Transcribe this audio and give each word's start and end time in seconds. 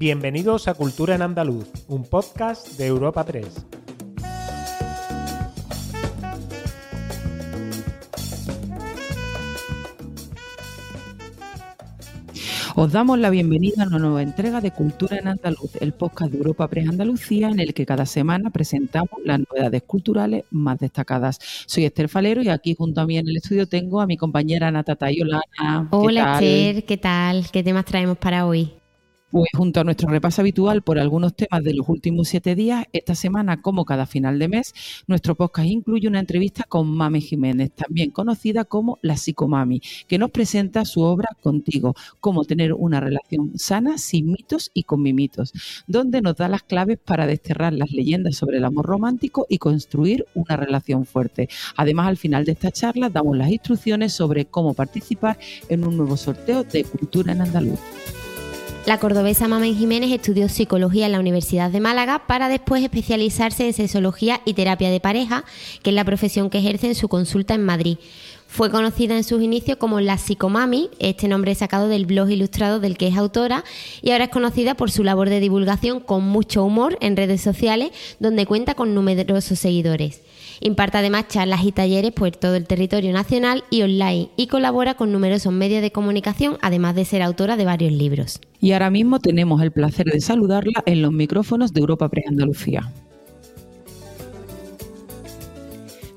Bienvenidos 0.00 0.66
a 0.66 0.72
Cultura 0.72 1.14
en 1.14 1.20
Andaluz, 1.20 1.68
un 1.86 2.08
podcast 2.08 2.78
de 2.78 2.86
Europa 2.86 3.22
3. 3.22 3.66
Os 12.76 12.90
damos 12.90 13.18
la 13.18 13.28
bienvenida 13.28 13.82
a 13.82 13.88
una 13.88 13.98
nueva 13.98 14.22
entrega 14.22 14.62
de 14.62 14.70
Cultura 14.70 15.18
en 15.18 15.28
Andaluz, 15.28 15.76
el 15.82 15.92
podcast 15.92 16.32
de 16.32 16.38
Europa 16.38 16.66
Press 16.68 16.88
Andalucía, 16.88 17.50
en 17.50 17.60
el 17.60 17.74
que 17.74 17.84
cada 17.84 18.06
semana 18.06 18.48
presentamos 18.48 19.20
las 19.22 19.40
novedades 19.40 19.82
culturales 19.82 20.44
más 20.50 20.78
destacadas. 20.78 21.38
Soy 21.66 21.84
Esther 21.84 22.08
Falero 22.08 22.40
y 22.40 22.48
aquí 22.48 22.74
junto 22.74 23.02
a 23.02 23.06
mí 23.06 23.18
en 23.18 23.28
el 23.28 23.36
estudio 23.36 23.68
tengo 23.68 24.00
a 24.00 24.06
mi 24.06 24.16
compañera 24.16 24.70
Natata 24.70 25.10
Yolana. 25.10 25.88
Hola 25.90 26.40
Esther, 26.40 26.86
¿qué 26.86 26.96
tal? 26.96 27.50
¿Qué 27.52 27.62
temas 27.62 27.84
traemos 27.84 28.16
para 28.16 28.46
hoy? 28.46 28.79
Pues 29.30 29.48
junto 29.56 29.78
a 29.78 29.84
nuestro 29.84 30.08
repaso 30.08 30.40
habitual 30.42 30.82
por 30.82 30.98
algunos 30.98 31.36
temas 31.36 31.62
de 31.62 31.72
los 31.72 31.88
últimos 31.88 32.26
siete 32.26 32.56
días, 32.56 32.86
esta 32.92 33.14
semana, 33.14 33.62
como 33.62 33.84
cada 33.84 34.04
final 34.04 34.40
de 34.40 34.48
mes, 34.48 34.74
nuestro 35.06 35.36
podcast 35.36 35.68
incluye 35.68 36.08
una 36.08 36.18
entrevista 36.18 36.64
con 36.64 36.90
Mame 36.90 37.20
Jiménez, 37.20 37.70
también 37.70 38.10
conocida 38.10 38.64
como 38.64 38.98
La 39.02 39.16
Psicomami, 39.16 39.82
que 40.08 40.18
nos 40.18 40.32
presenta 40.32 40.84
su 40.84 41.02
obra 41.02 41.28
Contigo, 41.40 41.94
cómo 42.18 42.44
tener 42.44 42.72
una 42.72 42.98
relación 42.98 43.52
sana, 43.56 43.98
sin 43.98 44.32
mitos 44.32 44.72
y 44.74 44.82
con 44.82 45.00
mimitos, 45.00 45.52
donde 45.86 46.22
nos 46.22 46.34
da 46.34 46.48
las 46.48 46.64
claves 46.64 46.98
para 46.98 47.28
desterrar 47.28 47.72
las 47.72 47.92
leyendas 47.92 48.34
sobre 48.34 48.58
el 48.58 48.64
amor 48.64 48.86
romántico 48.86 49.46
y 49.48 49.58
construir 49.58 50.26
una 50.34 50.56
relación 50.56 51.06
fuerte. 51.06 51.48
Además, 51.76 52.08
al 52.08 52.16
final 52.16 52.44
de 52.44 52.52
esta 52.52 52.72
charla 52.72 53.10
damos 53.10 53.36
las 53.36 53.50
instrucciones 53.50 54.12
sobre 54.12 54.46
cómo 54.46 54.74
participar 54.74 55.38
en 55.68 55.84
un 55.84 55.96
nuevo 55.96 56.16
sorteo 56.16 56.64
de 56.64 56.82
Cultura 56.82 57.30
en 57.30 57.42
Andaluz. 57.42 57.78
La 58.86 58.98
cordobesa 58.98 59.46
Mamen 59.46 59.76
Jiménez 59.76 60.10
estudió 60.10 60.48
psicología 60.48 61.04
en 61.04 61.12
la 61.12 61.20
Universidad 61.20 61.70
de 61.70 61.80
Málaga 61.80 62.26
para 62.26 62.48
después 62.48 62.82
especializarse 62.82 63.66
en 63.66 63.74
sexología 63.74 64.40
y 64.46 64.54
terapia 64.54 64.90
de 64.90 65.00
pareja, 65.00 65.44
que 65.82 65.90
es 65.90 65.96
la 65.96 66.04
profesión 66.04 66.48
que 66.48 66.58
ejerce 66.58 66.86
en 66.86 66.94
su 66.94 67.06
consulta 67.08 67.54
en 67.54 67.62
Madrid. 67.62 67.98
Fue 68.48 68.70
conocida 68.70 69.16
en 69.16 69.22
sus 69.22 69.42
inicios 69.42 69.76
como 69.76 70.00
la 70.00 70.16
psicomami, 70.16 70.88
este 70.98 71.28
nombre 71.28 71.54
sacado 71.54 71.88
del 71.88 72.06
blog 72.06 72.30
ilustrado 72.30 72.80
del 72.80 72.96
que 72.96 73.08
es 73.08 73.16
autora, 73.16 73.64
y 74.00 74.12
ahora 74.12 74.24
es 74.24 74.30
conocida 74.30 74.74
por 74.74 74.90
su 74.90 75.04
labor 75.04 75.28
de 75.28 75.40
divulgación 75.40 76.00
con 76.00 76.24
mucho 76.24 76.64
humor 76.64 76.96
en 77.02 77.16
redes 77.16 77.42
sociales, 77.42 77.90
donde 78.18 78.46
cuenta 78.46 78.74
con 78.74 78.94
numerosos 78.94 79.58
seguidores. 79.58 80.22
Imparte 80.60 80.98
además 80.98 81.28
charlas 81.28 81.64
y 81.64 81.72
talleres 81.72 82.12
por 82.12 82.30
todo 82.32 82.54
el 82.54 82.66
territorio 82.66 83.12
nacional 83.12 83.64
y 83.70 83.80
online 83.82 84.28
y 84.36 84.46
colabora 84.46 84.94
con 84.94 85.10
numerosos 85.10 85.52
medios 85.52 85.80
de 85.80 85.90
comunicación, 85.90 86.58
además 86.60 86.94
de 86.94 87.06
ser 87.06 87.22
autora 87.22 87.56
de 87.56 87.64
varios 87.64 87.92
libros. 87.92 88.40
Y 88.60 88.72
ahora 88.72 88.90
mismo 88.90 89.20
tenemos 89.20 89.62
el 89.62 89.72
placer 89.72 90.06
de 90.06 90.20
saludarla 90.20 90.82
en 90.84 91.00
los 91.00 91.12
micrófonos 91.12 91.72
de 91.72 91.80
Europa 91.80 92.10
Pre-Andalucía. 92.10 92.92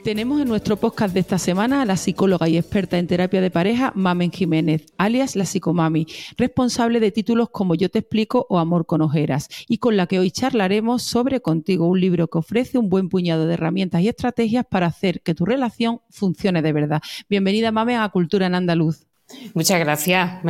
Tenemos 0.03 0.41
en 0.41 0.49
nuestro 0.49 0.75
podcast 0.75 1.13
de 1.13 1.21
esta 1.21 1.37
semana 1.37 1.81
a 1.81 1.85
la 1.85 1.95
psicóloga 1.95 2.49
y 2.49 2.57
experta 2.57 2.97
en 2.97 3.07
terapia 3.07 3.39
de 3.39 3.49
pareja 3.49 3.93
Mamen 3.95 4.33
Jiménez, 4.33 4.87
alias 4.97 5.37
la 5.37 5.45
psicomami, 5.45 6.07
responsable 6.35 6.99
de 6.99 7.11
títulos 7.11 7.49
como 7.49 7.73
Yo 7.73 7.87
te 7.89 7.99
explico 7.99 8.45
o 8.49 8.59
Amor 8.59 8.85
con 8.85 9.01
ojeras, 9.01 9.47
y 9.69 9.77
con 9.77 9.95
la 9.95 10.05
que 10.05 10.19
hoy 10.19 10.29
charlaremos 10.29 11.03
sobre 11.03 11.39
Contigo, 11.39 11.87
un 11.87 12.01
libro 12.01 12.27
que 12.27 12.37
ofrece 12.37 12.77
un 12.77 12.89
buen 12.89 13.07
puñado 13.07 13.47
de 13.47 13.53
herramientas 13.53 14.01
y 14.01 14.09
estrategias 14.09 14.65
para 14.69 14.87
hacer 14.87 15.21
que 15.21 15.35
tu 15.35 15.45
relación 15.45 16.01
funcione 16.09 16.61
de 16.61 16.73
verdad. 16.73 17.01
Bienvenida 17.29 17.71
Mamen 17.71 17.99
a 17.99 18.09
Cultura 18.09 18.47
en 18.47 18.55
Andaluz. 18.55 19.07
Muchas 19.53 19.79
gracias, 19.79 20.41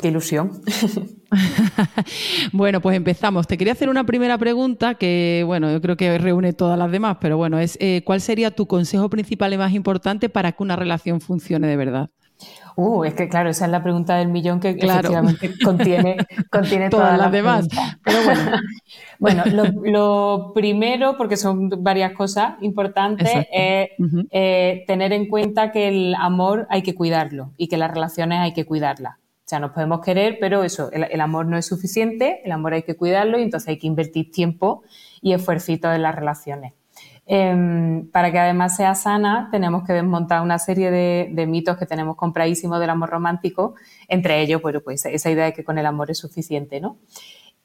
qué 0.00 0.08
ilusión. 0.08 0.62
bueno, 2.52 2.80
pues 2.80 2.96
empezamos. 2.96 3.46
Te 3.46 3.58
quería 3.58 3.72
hacer 3.72 3.88
una 3.88 4.04
primera 4.04 4.38
pregunta 4.38 4.94
que, 4.94 5.42
bueno, 5.46 5.70
yo 5.72 5.80
creo 5.80 5.96
que 5.96 6.18
reúne 6.18 6.52
todas 6.52 6.78
las 6.78 6.90
demás, 6.90 7.18
pero 7.20 7.36
bueno, 7.36 7.58
es 7.58 7.76
eh, 7.80 8.02
¿cuál 8.04 8.20
sería 8.20 8.50
tu 8.50 8.66
consejo 8.66 9.10
principal 9.10 9.52
y 9.52 9.58
más 9.58 9.72
importante 9.72 10.28
para 10.28 10.52
que 10.52 10.62
una 10.62 10.76
relación 10.76 11.20
funcione 11.20 11.66
de 11.66 11.76
verdad? 11.76 12.10
Uh, 12.76 13.04
es 13.04 13.14
que 13.14 13.28
claro, 13.28 13.50
esa 13.50 13.66
es 13.66 13.70
la 13.70 13.82
pregunta 13.82 14.16
del 14.16 14.28
millón 14.28 14.58
que 14.58 14.70
efectivamente 14.70 15.52
contiene, 15.62 16.16
contiene 16.50 16.90
todas, 16.90 17.16
las, 17.18 17.30
demás. 17.30 17.68
Pero 18.02 18.18
bueno, 18.24 18.50
bueno 19.18 19.44
lo, 19.84 20.52
primero, 20.54 21.16
porque 21.16 21.36
son 21.36 21.70
varias 21.82 22.12
cosas 22.12 22.54
importantes, 22.62 23.30
es 23.52 23.90
eh, 24.30 24.84
tener 24.86 25.12
en 25.12 25.28
cuenta 25.28 25.70
que 25.70 25.88
el 25.88 26.14
amor 26.16 26.66
hay 26.68 26.82
que 26.82 26.94
cuidarlo 26.94 27.52
y 27.56 27.68
que 27.68 27.76
las 27.76 27.92
relaciones 27.92 28.40
hay 28.40 28.52
que 28.52 28.64
cuidarlas. 28.64 29.18
O 29.18 29.46
sea, 29.46 29.60
nos 29.60 29.72
podemos 29.72 30.00
querer, 30.00 30.38
pero 30.40 30.64
eso, 30.64 30.90
el, 30.90 31.20
amor 31.20 31.44
no 31.44 31.58
es 31.58 31.66
suficiente, 31.66 32.40
el 32.44 32.52
amor 32.52 32.72
hay 32.72 32.82
que 32.82 32.96
cuidarlo 32.96 33.38
y 33.38 33.42
entonces 33.42 33.68
hay 33.68 33.78
que 33.78 33.86
invertir 33.86 34.30
tiempo 34.32 34.82
y 35.20 35.34
esfuerzo 35.34 35.72
en 35.72 36.02
las 36.02 36.14
relaciones. 36.14 36.72
Em, 37.26 38.06
para 38.10 38.30
que 38.30 38.38
además 38.38 38.76
sea 38.76 38.94
sana, 38.94 39.48
tenemos 39.50 39.84
que 39.84 39.94
desmontar 39.94 40.42
una 40.42 40.58
serie 40.58 40.90
de, 40.90 41.46
mitos 41.46 41.78
que 41.78 41.86
tenemos 41.86 42.16
compradísimos 42.16 42.78
del 42.80 42.90
amor 42.90 43.08
romántico, 43.08 43.74
entre 44.08 44.42
ellos, 44.42 44.60
bueno, 44.60 44.80
pues 44.80 45.06
esa 45.06 45.30
idea 45.30 45.46
de 45.46 45.54
que 45.54 45.64
con 45.64 45.78
el 45.78 45.86
amor 45.86 46.10
es 46.10 46.18
suficiente, 46.18 46.80
¿no? 46.80 46.98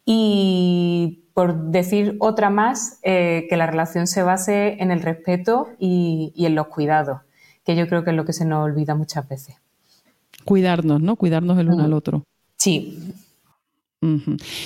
Y 0.05 1.25
por 1.33 1.71
decir 1.71 2.15
otra 2.19 2.49
más, 2.49 2.99
eh, 3.03 3.47
que 3.49 3.57
la 3.57 3.67
relación 3.67 4.07
se 4.07 4.23
base 4.23 4.77
en 4.81 4.91
el 4.91 5.01
respeto 5.01 5.67
y, 5.77 6.31
y 6.35 6.45
en 6.45 6.55
los 6.55 6.67
cuidados, 6.67 7.21
que 7.65 7.75
yo 7.75 7.87
creo 7.87 8.03
que 8.03 8.11
es 8.11 8.15
lo 8.15 8.25
que 8.25 8.33
se 8.33 8.45
nos 8.45 8.63
olvida 8.63 8.95
muchas 8.95 9.27
veces. 9.27 9.57
Cuidarnos, 10.45 11.01
¿no? 11.01 11.17
Cuidarnos 11.17 11.59
el 11.59 11.69
uno 11.69 11.83
al 11.83 11.93
otro. 11.93 12.23
Sí, 12.55 13.13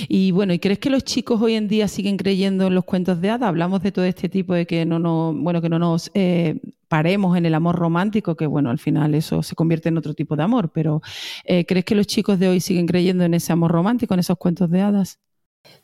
y 0.08 0.32
bueno, 0.32 0.54
¿y 0.54 0.60
crees 0.60 0.80
que 0.80 0.90
los 0.92 1.04
chicos 1.04 1.42
hoy 1.42 1.56
en 1.56 1.68
día 1.68 1.88
siguen 1.88 2.18
creyendo 2.18 2.68
en 2.68 2.76
los 2.76 2.84
cuentos 2.86 3.20
de 3.20 3.30
hadas? 3.32 3.50
Hablamos 3.50 3.82
de 3.82 3.92
todo 3.92 4.06
este 4.06 4.30
tipo 4.30 4.54
de 4.54 4.68
que 4.68 4.86
no 4.86 5.00
nos, 5.00 5.36
bueno, 5.36 5.62
que 5.62 5.70
no 5.70 5.80
nos 5.80 6.12
eh, 6.14 6.60
paremos 6.88 7.36
en 7.36 7.46
el 7.48 7.56
amor 7.56 7.76
romántico, 7.76 8.36
que 8.36 8.46
bueno, 8.46 8.70
al 8.70 8.78
final 8.78 9.16
eso 9.16 9.42
se 9.42 9.56
convierte 9.56 9.90
en 9.90 9.98
otro 9.98 10.14
tipo 10.14 10.36
de 10.36 10.44
amor, 10.44 10.72
pero 10.72 11.02
eh, 11.46 11.66
¿crees 11.66 11.86
que 11.86 11.96
los 11.96 12.06
chicos 12.06 12.38
de 12.38 12.50
hoy 12.50 12.60
siguen 12.60 12.86
creyendo 12.86 13.24
en 13.24 13.34
ese 13.34 13.52
amor 13.54 13.72
romántico, 13.72 14.14
en 14.14 14.20
esos 14.20 14.38
cuentos 14.38 14.70
de 14.70 14.82
hadas? 14.82 15.20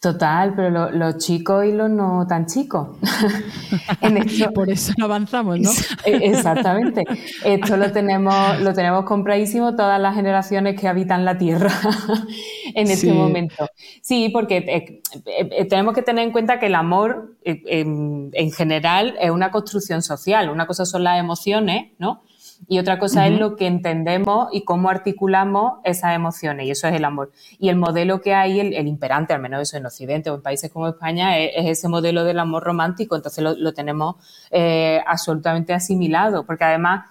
Total, 0.02 0.54
pero 0.56 0.92
los 0.92 1.18
chicos 1.18 1.66
y 1.66 1.74
los 1.74 1.90
no 1.90 2.26
tan 2.26 2.46
chicos. 2.46 2.98
Por 4.56 4.70
eso 4.70 4.94
no 4.98 5.06
avanzamos, 5.06 5.60
¿no? 5.60 5.70
E, 6.06 6.30
exactamente. 6.30 7.04
Esto 7.44 7.76
lo 7.76 7.92
tenemos, 7.92 8.62
lo 8.62 8.74
tenemos 8.74 9.04
compradísimo 9.04 9.76
todas 9.76 10.00
las 10.00 10.16
generaciones 10.16 10.80
que 10.80 10.88
habitan 10.88 11.26
la 11.26 11.38
Tierra 11.38 11.74
en 12.76 12.90
este 12.90 13.12
momento. 13.12 13.68
Sí, 14.02 14.30
porque 14.30 14.58
eh, 14.58 15.02
eh, 15.26 15.66
tenemos 15.66 15.94
que 15.94 16.02
tener 16.02 16.24
en 16.24 16.32
cuenta 16.32 16.60
que 16.60 16.68
el 16.68 16.76
amor 16.76 17.36
eh, 17.44 17.62
en 17.66 18.52
general 18.54 19.18
es 19.20 19.32
una 19.32 19.52
construcción 19.52 20.02
social. 20.02 20.50
Una 20.50 20.66
cosa 20.66 20.86
son 20.86 21.04
las 21.04 21.20
emociones, 21.20 21.92
¿no? 22.00 22.24
Y 22.68 22.78
otra 22.78 23.00
cosa 23.00 23.28
es 23.28 23.40
lo 23.40 23.56
que 23.56 23.66
entendemos 23.66 24.50
y 24.52 24.64
cómo 24.64 24.90
articulamos 24.90 25.80
esas 25.84 26.16
emociones, 26.16 26.68
y 26.68 26.72
eso 26.72 26.88
es 26.88 26.94
el 26.94 27.06
amor. 27.06 27.32
Y 27.58 27.70
el 27.70 27.76
modelo 27.76 28.22
que 28.22 28.34
hay, 28.34 28.60
el, 28.60 28.88
imperante, 28.88 29.34
al 29.34 29.42
menos 29.42 29.62
eso 29.62 29.78
en 29.78 29.86
Occidente 29.86 30.30
o 30.30 30.36
en 30.36 30.42
países 30.42 30.72
como 30.72 30.88
España, 30.88 31.40
es, 31.40 31.52
ese 31.56 31.88
modelo 31.88 32.24
del 32.24 32.40
amor 32.40 32.64
romántico, 32.64 33.16
entonces 33.16 33.44
lo, 33.44 33.74
tenemos 33.74 34.18
eh, 34.52 35.02
absolutamente 35.08 35.74
asimilado, 35.74 36.46
porque 36.46 36.64
además 36.66 37.06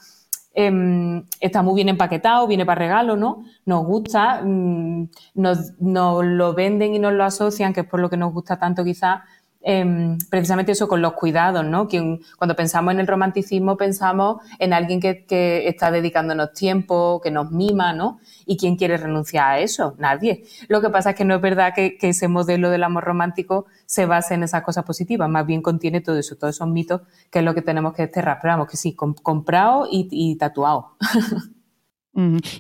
em, 0.55 1.25
está 1.41 1.63
muy 1.63 1.75
bien 1.75 1.89
empaquetado, 1.89 2.47
viene 2.47 2.67
para 2.67 2.79
regalo, 2.79 3.17
¿no? 3.17 3.45
Nos 3.65 3.85
gusta, 3.85 4.43
mm, 4.45 5.09
nos, 5.35 5.81
nos, 5.81 6.25
lo 6.25 6.55
venden 6.55 6.95
y 6.95 6.99
nos 6.99 7.13
lo 7.13 7.25
asocian, 7.25 7.73
que 7.73 7.81
es 7.81 7.87
por 7.87 8.01
lo 8.01 8.11
que 8.11 8.17
nos 8.17 8.33
gusta 8.33 8.59
tanto 8.59 8.85
quizás, 8.85 9.23
Em, 9.61 10.19
precisamente 10.31 10.71
eso 10.71 10.87
con 10.87 11.03
los 11.03 11.15
cuidados, 11.15 11.65
¿no? 11.65 11.89
Que 11.89 12.21
cuando 12.37 12.55
pensamos 12.55 12.95
en 12.95 13.01
el 13.01 13.09
romanticismo 13.09 13.77
pensamos 13.77 14.41
en 14.61 14.73
alguien 14.73 15.01
que, 15.01 15.69
está 15.69 15.91
dedicándonos 15.91 16.53
tiempo, 16.53 17.21
que 17.23 17.31
nos 17.33 17.51
mima, 17.51 17.93
¿no? 17.93 18.21
¿Y 18.47 18.57
quién 18.57 18.77
quiere 18.77 18.97
renunciar 18.97 19.51
a 19.51 19.59
eso? 19.59 19.95
Nadie. 19.99 20.45
Lo 20.69 20.81
que 20.81 20.91
pasa 20.91 21.11
es 21.11 21.17
que 21.17 21.25
no 21.25 21.35
es 21.35 21.41
verdad 21.41 21.75
que, 21.75 21.99
ese 22.01 22.29
modelo 22.29 22.71
del 22.71 22.85
amor 22.85 23.05
romántico 23.05 23.67
se 23.85 24.07
base 24.07 24.35
en 24.35 24.45
esas 24.45 24.63
cosas 24.63 24.85
positivas, 24.85 25.29
más 25.29 25.45
bien 25.45 25.61
contiene 25.61 26.01
todo 26.01 26.19
eso, 26.19 26.37
todos 26.37 26.55
esos 26.55 26.69
mitos, 26.69 27.03
que 27.31 27.41
es 27.41 27.45
lo 27.45 27.55
que 27.55 27.63
tenemos 27.63 27.95
que 27.95 28.03
desterrar. 28.03 28.39
Pero 28.41 28.55
vamos, 28.55 28.69
que 28.69 28.77
sí, 28.77 28.95
comprado 28.95 29.87
y, 29.91 30.09
y 30.11 30.37
tatuado. 30.37 30.97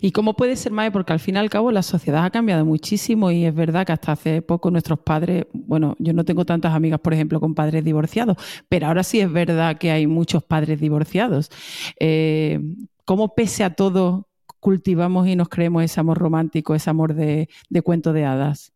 ¿Y 0.00 0.12
cómo 0.12 0.34
puede 0.34 0.54
ser, 0.54 0.70
Mae? 0.70 0.92
Porque 0.92 1.12
al 1.12 1.18
fin 1.18 1.34
y 1.34 1.38
al 1.38 1.50
cabo 1.50 1.72
la 1.72 1.82
sociedad 1.82 2.24
ha 2.24 2.30
cambiado 2.30 2.64
muchísimo 2.64 3.30
y 3.32 3.44
es 3.44 3.54
verdad 3.54 3.84
que 3.84 3.92
hasta 3.92 4.12
hace 4.12 4.40
poco 4.40 4.70
nuestros 4.70 5.00
padres, 5.00 5.46
bueno, 5.52 5.96
yo 5.98 6.12
no 6.12 6.24
tengo 6.24 6.44
tantas 6.44 6.74
amigas, 6.74 7.00
por 7.00 7.12
ejemplo, 7.12 7.40
con 7.40 7.54
padres 7.54 7.82
divorciados, 7.84 8.36
pero 8.68 8.86
ahora 8.86 9.02
sí 9.02 9.20
es 9.20 9.32
verdad 9.32 9.76
que 9.76 9.90
hay 9.90 10.06
muchos 10.06 10.44
padres 10.44 10.80
divorciados. 10.80 11.50
Eh, 11.98 12.60
¿Cómo 13.04 13.34
pese 13.34 13.64
a 13.64 13.74
todo 13.74 14.28
cultivamos 14.60 15.26
y 15.26 15.34
nos 15.34 15.48
creemos 15.48 15.82
ese 15.82 15.98
amor 16.00 16.18
romántico, 16.18 16.74
ese 16.74 16.90
amor 16.90 17.14
de, 17.14 17.48
cuento 17.82 18.12
de 18.12 18.24
hadas? 18.24 18.72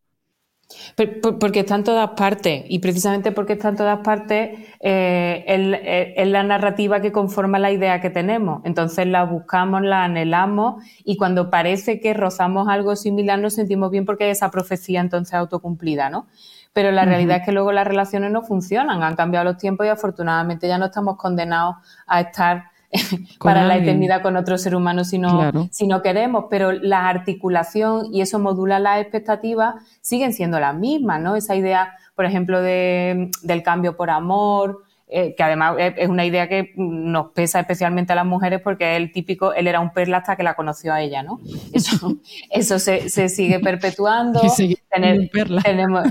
Porque 1.40 1.60
está 1.60 1.76
en 1.76 1.84
todas 1.84 2.10
partes 2.10 2.64
y 2.68 2.78
precisamente 2.80 3.32
porque 3.32 3.54
está 3.54 3.68
en 3.70 3.76
todas 3.76 3.98
partes 4.00 4.58
eh, 4.80 6.14
es, 6.16 6.28
la 6.28 6.42
narrativa 6.42 7.00
que 7.00 7.12
conforma 7.12 7.58
la 7.58 7.70
idea 7.70 8.00
que 8.00 8.10
tenemos. 8.10 8.62
Entonces 8.64 9.06
la 9.06 9.24
buscamos, 9.24 9.82
la 9.82 10.04
anhelamos 10.04 10.82
y 11.04 11.16
cuando 11.16 11.50
parece 11.50 12.00
que 12.00 12.14
rozamos 12.14 12.68
algo 12.68 12.96
similar 12.96 13.38
nos 13.38 13.54
sentimos 13.54 13.90
bien 13.90 14.04
porque 14.04 14.30
es 14.30 14.38
esa 14.38 14.50
profecía 14.50 15.00
entonces 15.00 15.34
autocumplida, 15.34 16.10
¿no? 16.10 16.26
Pero 16.72 16.90
la 16.90 17.04
realidad 17.04 17.38
es 17.38 17.44
que 17.44 17.52
luego 17.52 17.70
las 17.70 17.86
relaciones 17.86 18.30
no 18.30 18.42
funcionan, 18.42 19.02
han 19.02 19.14
cambiado 19.14 19.44
los 19.44 19.58
tiempos 19.58 19.86
y 19.86 19.90
afortunadamente 19.90 20.66
ya 20.66 20.78
no 20.78 20.86
estamos 20.86 21.16
condenados 21.18 21.76
a 22.06 22.22
estar 22.22 22.71
para 23.40 23.64
la 23.64 23.76
eternidad 23.76 24.22
con 24.22 24.36
otro 24.36 24.58
ser 24.58 24.74
humano 24.74 25.04
si 25.04 25.18
no, 25.18 25.68
si 25.70 25.86
no 25.86 26.02
queremos, 26.02 26.46
pero 26.50 26.72
la 26.72 27.08
articulación 27.08 28.06
y 28.12 28.20
eso 28.20 28.38
modula 28.38 28.78
las 28.78 29.00
expectativas 29.00 29.76
siguen 30.00 30.32
siendo 30.32 30.60
las 30.60 30.76
mismas, 30.76 31.20
¿no? 31.20 31.36
Esa 31.36 31.56
idea, 31.56 31.96
por 32.14 32.26
ejemplo, 32.26 32.60
de, 32.60 33.30
del 33.42 33.62
cambio 33.62 33.96
por 33.96 34.10
amor, 34.10 34.82
eh, 35.14 35.34
que 35.36 35.42
además 35.42 35.76
es 35.78 36.08
una 36.08 36.24
idea 36.24 36.48
que 36.48 36.72
nos 36.74 37.32
pesa 37.32 37.60
especialmente 37.60 38.14
a 38.14 38.16
las 38.16 38.24
mujeres 38.24 38.62
porque 38.62 38.96
el 38.96 39.12
típico, 39.12 39.52
él 39.52 39.66
era 39.66 39.78
un 39.78 39.92
perla 39.92 40.18
hasta 40.18 40.36
que 40.36 40.42
la 40.42 40.54
conoció 40.54 40.90
a 40.90 41.02
ella, 41.02 41.22
¿no? 41.22 41.38
Eso, 41.74 42.16
eso 42.50 42.78
se, 42.78 43.10
se 43.10 43.28
sigue 43.28 43.60
perpetuando. 43.60 44.40
Tener, 44.90 45.18
un 45.18 45.28
perla. 45.28 45.62
Tenemos, 45.62 46.04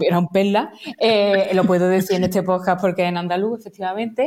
era 0.00 0.18
un 0.18 0.28
perla. 0.28 0.70
Eh, 0.98 1.50
lo 1.54 1.64
puedo 1.64 1.88
decir 1.88 2.16
en 2.16 2.24
este 2.24 2.42
podcast 2.42 2.80
porque 2.80 3.04
en 3.04 3.16
andaluz, 3.16 3.60
efectivamente. 3.60 4.26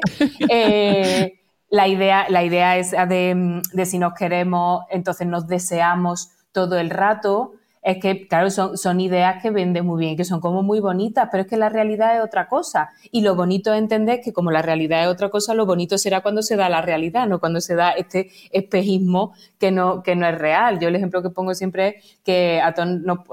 Eh, 0.50 1.41
la 1.72 1.88
idea, 1.88 2.28
la 2.30 2.44
idea 2.44 2.78
es 2.78 2.92
de, 2.92 3.62
de 3.74 3.86
si 3.86 3.98
nos 3.98 4.14
queremos, 4.14 4.84
entonces 4.92 5.26
nos 5.26 5.48
deseamos 5.48 6.30
todo 6.52 6.78
el 6.78 6.90
rato 6.90 7.54
es 7.82 7.98
que, 7.98 8.28
claro, 8.28 8.52
son, 8.52 8.78
son 8.78 9.02
ideas 9.02 9.42
que 9.42 9.50
venden 9.50 9.86
muy 9.88 10.00
bien, 10.00 10.16
que 10.16 10.24
son 10.24 10.40
como 10.40 10.62
muy 10.62 10.80
bonitas, 10.80 11.30
pero 11.32 11.44
es 11.44 11.50
que 11.50 11.58
la 11.58 11.68
realidad 11.68 12.16
es 12.16 12.24
otra 12.24 12.48
cosa. 12.48 12.92
Y 13.12 13.22
lo 13.22 13.36
bonito 13.36 13.74
es 13.74 13.80
entender 13.80 14.22
que 14.24 14.34
como 14.34 14.52
la 14.52 14.62
realidad 14.62 15.02
es 15.02 15.08
otra 15.08 15.30
cosa, 15.30 15.56
lo 15.56 15.66
bonito 15.66 15.98
será 15.98 16.22
cuando 16.22 16.44
se 16.44 16.56
da 16.56 16.70
la 16.70 16.82
realidad, 16.82 17.28
no 17.28 17.40
cuando 17.40 17.60
se 17.60 17.74
da 17.74 17.92
este 17.92 18.30
espejismo 18.52 19.34
que 19.58 19.72
no, 19.72 20.04
que 20.04 20.16
no 20.16 20.28
es 20.28 20.38
real. 20.38 20.80
Yo 20.80 20.90
el 20.90 20.96
ejemplo 20.96 21.24
que 21.24 21.32
pongo 21.32 21.56
siempre 21.56 21.88
es 21.88 22.20
que 22.24 22.62
a, 22.62 22.74
ton, 22.74 23.04
no, 23.04 23.24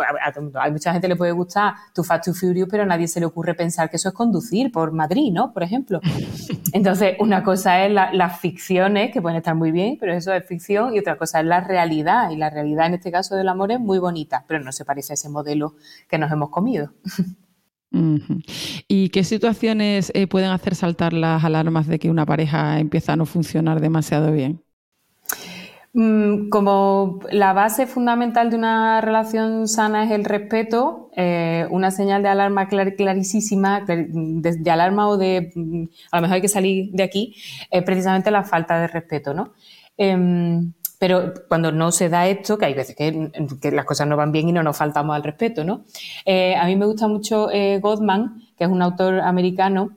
a, 0.55 0.71
mucha 0.71 0.93
gente 0.93 1.09
le 1.09 1.17
puede 1.17 1.33
gustar 1.33 1.75
tu 1.95 2.03
Fast 2.03 2.25
to 2.25 2.33
Furious, 2.33 2.69
pero 2.71 2.85
a 2.85 2.87
nadie 2.87 3.07
se 3.07 3.21
le 3.21 3.27
ocurre 3.27 3.55
pensar 3.55 3.91
que 3.91 3.97
eso 3.97 4.09
es 4.09 4.15
conducir 4.15 4.73
por 4.73 4.93
Madrid, 4.93 5.31
¿no? 5.31 5.53
Por 5.53 5.63
ejemplo. 5.63 6.01
Entonces, 6.73 7.17
una 7.21 7.43
cosa 7.43 7.85
es 7.85 7.93
las 7.93 8.41
ficciones, 8.41 9.13
que 9.13 9.21
pueden 9.21 9.37
estar 9.37 9.55
muy 9.55 9.73
bien, 9.73 9.99
pero 10.01 10.15
eso 10.15 10.33
es 10.33 10.45
ficción, 10.47 10.95
y 10.95 10.99
otra 10.99 11.17
cosa 11.17 11.41
es 11.41 11.47
la 11.47 11.61
realidad. 11.61 12.31
Y 12.31 12.37
la 12.37 12.49
realidad 12.49 12.87
en 12.87 12.95
este 12.95 13.13
caso 13.13 13.37
del 13.37 13.49
amor 13.49 13.73
es 13.73 13.81
muy 13.81 13.99
bonita 13.99 14.38
pero 14.47 14.63
no 14.63 14.73
se 14.73 14.85
parece 14.85 15.13
a 15.13 15.15
ese 15.15 15.29
modelo 15.29 15.75
que 16.09 16.19
nos 16.19 16.31
hemos 16.31 16.51
comido. 16.51 16.93
¿Y 18.89 19.09
qué 19.09 19.25
situaciones 19.25 20.13
eh, 20.15 20.27
pueden 20.27 20.51
hacer 20.51 20.75
saltar 20.75 21.13
las 21.13 21.43
alarmas 21.45 21.87
de 21.87 21.99
que 21.99 22.11
una 22.11 22.27
pareja 22.27 22.79
empieza 22.79 23.15
a 23.15 23.17
no 23.17 23.27
funcionar 23.27 23.81
demasiado 23.81 24.33
bien? 24.33 24.63
Mm, 25.95 26.51
como 26.51 27.21
la 27.33 27.55
base 27.55 27.87
fundamental 27.87 28.51
de 28.51 28.57
una 28.57 29.01
relación 29.01 29.67
sana 29.69 30.05
es 30.05 30.11
el 30.11 30.25
respeto, 30.25 31.11
eh, 31.17 31.67
una 31.71 31.91
señal 31.91 32.23
de 32.23 32.29
alarma 32.29 32.69
clarísima, 32.69 33.81
de, 33.81 34.71
alarma 34.71 35.09
o 35.09 35.17
de 35.17 35.51
mm, 35.55 35.85
a 36.13 36.17
lo 36.19 36.23
mejor 36.23 36.35
hay 36.37 36.41
que 36.43 36.49
salir 36.49 36.91
de 36.93 37.03
aquí, 37.03 37.35
es 37.71 37.83
precisamente 37.85 38.31
la 38.31 38.45
falta 38.45 38.79
de 38.81 38.89
respeto, 38.89 39.33
¿no? 39.33 39.55
Pero 40.99 41.33
cuando 41.49 41.71
no 41.71 41.93
se 41.93 42.09
da 42.09 42.27
esto, 42.27 42.59
que 42.59 42.67
hay 42.67 42.75
veces 42.75 42.97
que, 42.97 43.71
las 43.71 43.85
cosas 43.85 44.07
no 44.07 44.17
van 44.17 44.33
bien 44.33 44.49
y 44.49 44.53
no 44.53 44.63
nos 44.63 44.77
faltamos 44.77 45.15
al 45.15 45.23
respeto, 45.23 45.65
¿no? 45.65 45.85
Eh, 46.25 46.57
a 46.57 46.67
mí 46.67 46.75
me 46.75 46.87
gusta 46.87 47.07
mucho 47.07 47.51
eh, 47.51 47.79
Goldman, 47.81 48.43
que 48.57 48.65
es 48.65 48.71
un 48.71 48.83
autor 48.83 49.21
americano, 49.21 49.91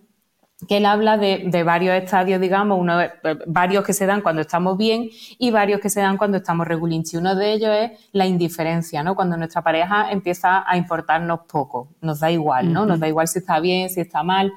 que 0.68 0.78
él 0.78 0.86
habla 0.86 1.18
de, 1.18 1.64
varios 1.66 1.96
estadios, 1.96 2.40
digamos, 2.40 2.80
uno, 2.80 3.02
eh, 3.02 3.12
varios 3.48 3.84
que 3.84 3.94
se 3.94 4.06
dan 4.06 4.22
cuando 4.22 4.42
estamos 4.42 4.78
bien 4.78 5.10
y 5.38 5.52
varios 5.52 5.82
que 5.82 5.90
se 5.90 6.02
dan 6.02 6.18
cuando 6.18 6.38
estamos 6.38 6.68
regulinchi. 6.68 7.18
Uno 7.18 7.36
de 7.36 7.54
ellos 7.54 7.72
es 7.72 7.92
la 8.12 8.28
indiferencia, 8.28 9.04
¿no? 9.04 9.16
Cuando 9.16 9.38
nuestra 9.38 9.64
pareja 9.64 10.12
empieza 10.12 10.64
a 10.70 10.78
importarnos 10.78 11.42
poco, 11.52 11.90
nos 12.02 12.20
da 12.20 12.32
igual, 12.32 12.72
¿no? 12.72 12.86
Nos 12.86 13.00
da 13.00 13.08
igual 13.08 13.28
si 13.28 13.40
está 13.40 13.60
bien, 13.60 13.90
si 13.90 14.02
está 14.02 14.22
mal. 14.22 14.54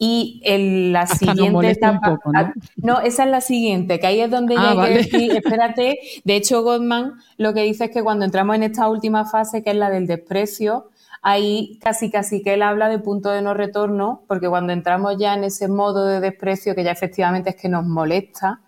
Y 0.00 0.40
en 0.44 0.92
la 0.92 1.06
siguiente 1.08 1.70
etapa. 1.70 2.20
Ah, 2.32 2.52
¿no? 2.76 3.00
esa 3.00 3.24
es 3.24 3.30
la 3.30 3.40
siguiente, 3.40 3.98
que 3.98 4.06
ahí 4.06 4.20
es 4.20 4.30
donde 4.30 4.54
ah, 4.56 4.74
ya 4.76 4.94
decir, 4.94 5.32
espérate. 5.36 5.98
De 6.24 6.36
hecho, 6.36 6.62
Goldman 6.62 7.14
lo 7.36 7.52
que 7.52 7.62
dice 7.62 7.86
es 7.86 7.90
que 7.90 8.02
cuando 8.02 8.24
entramos 8.24 8.54
en 8.54 8.62
esta 8.62 8.88
última 8.88 9.24
fase, 9.24 9.64
que 9.64 9.70
es 9.70 9.76
la 9.76 9.90
del 9.90 10.06
desprecio, 10.06 10.90
ahí 11.22 11.78
casi 11.82 12.10
casi 12.10 12.42
que 12.42 12.54
él 12.54 12.62
habla 12.62 12.88
de 12.88 12.98
punto 12.98 13.30
de 13.30 13.42
no 13.42 13.54
retorno, 13.54 14.22
porque 14.28 14.48
cuando 14.48 14.72
entramos 14.72 15.16
ya 15.18 15.34
en 15.34 15.44
ese 15.44 15.68
modo 15.68 16.06
de 16.06 16.20
desprecio, 16.20 16.74
que 16.74 16.84
ya 16.84 16.92
efectivamente 16.92 17.50
es 17.50 17.56
que 17.56 17.68
nos 17.68 17.84
molesta 17.84 18.60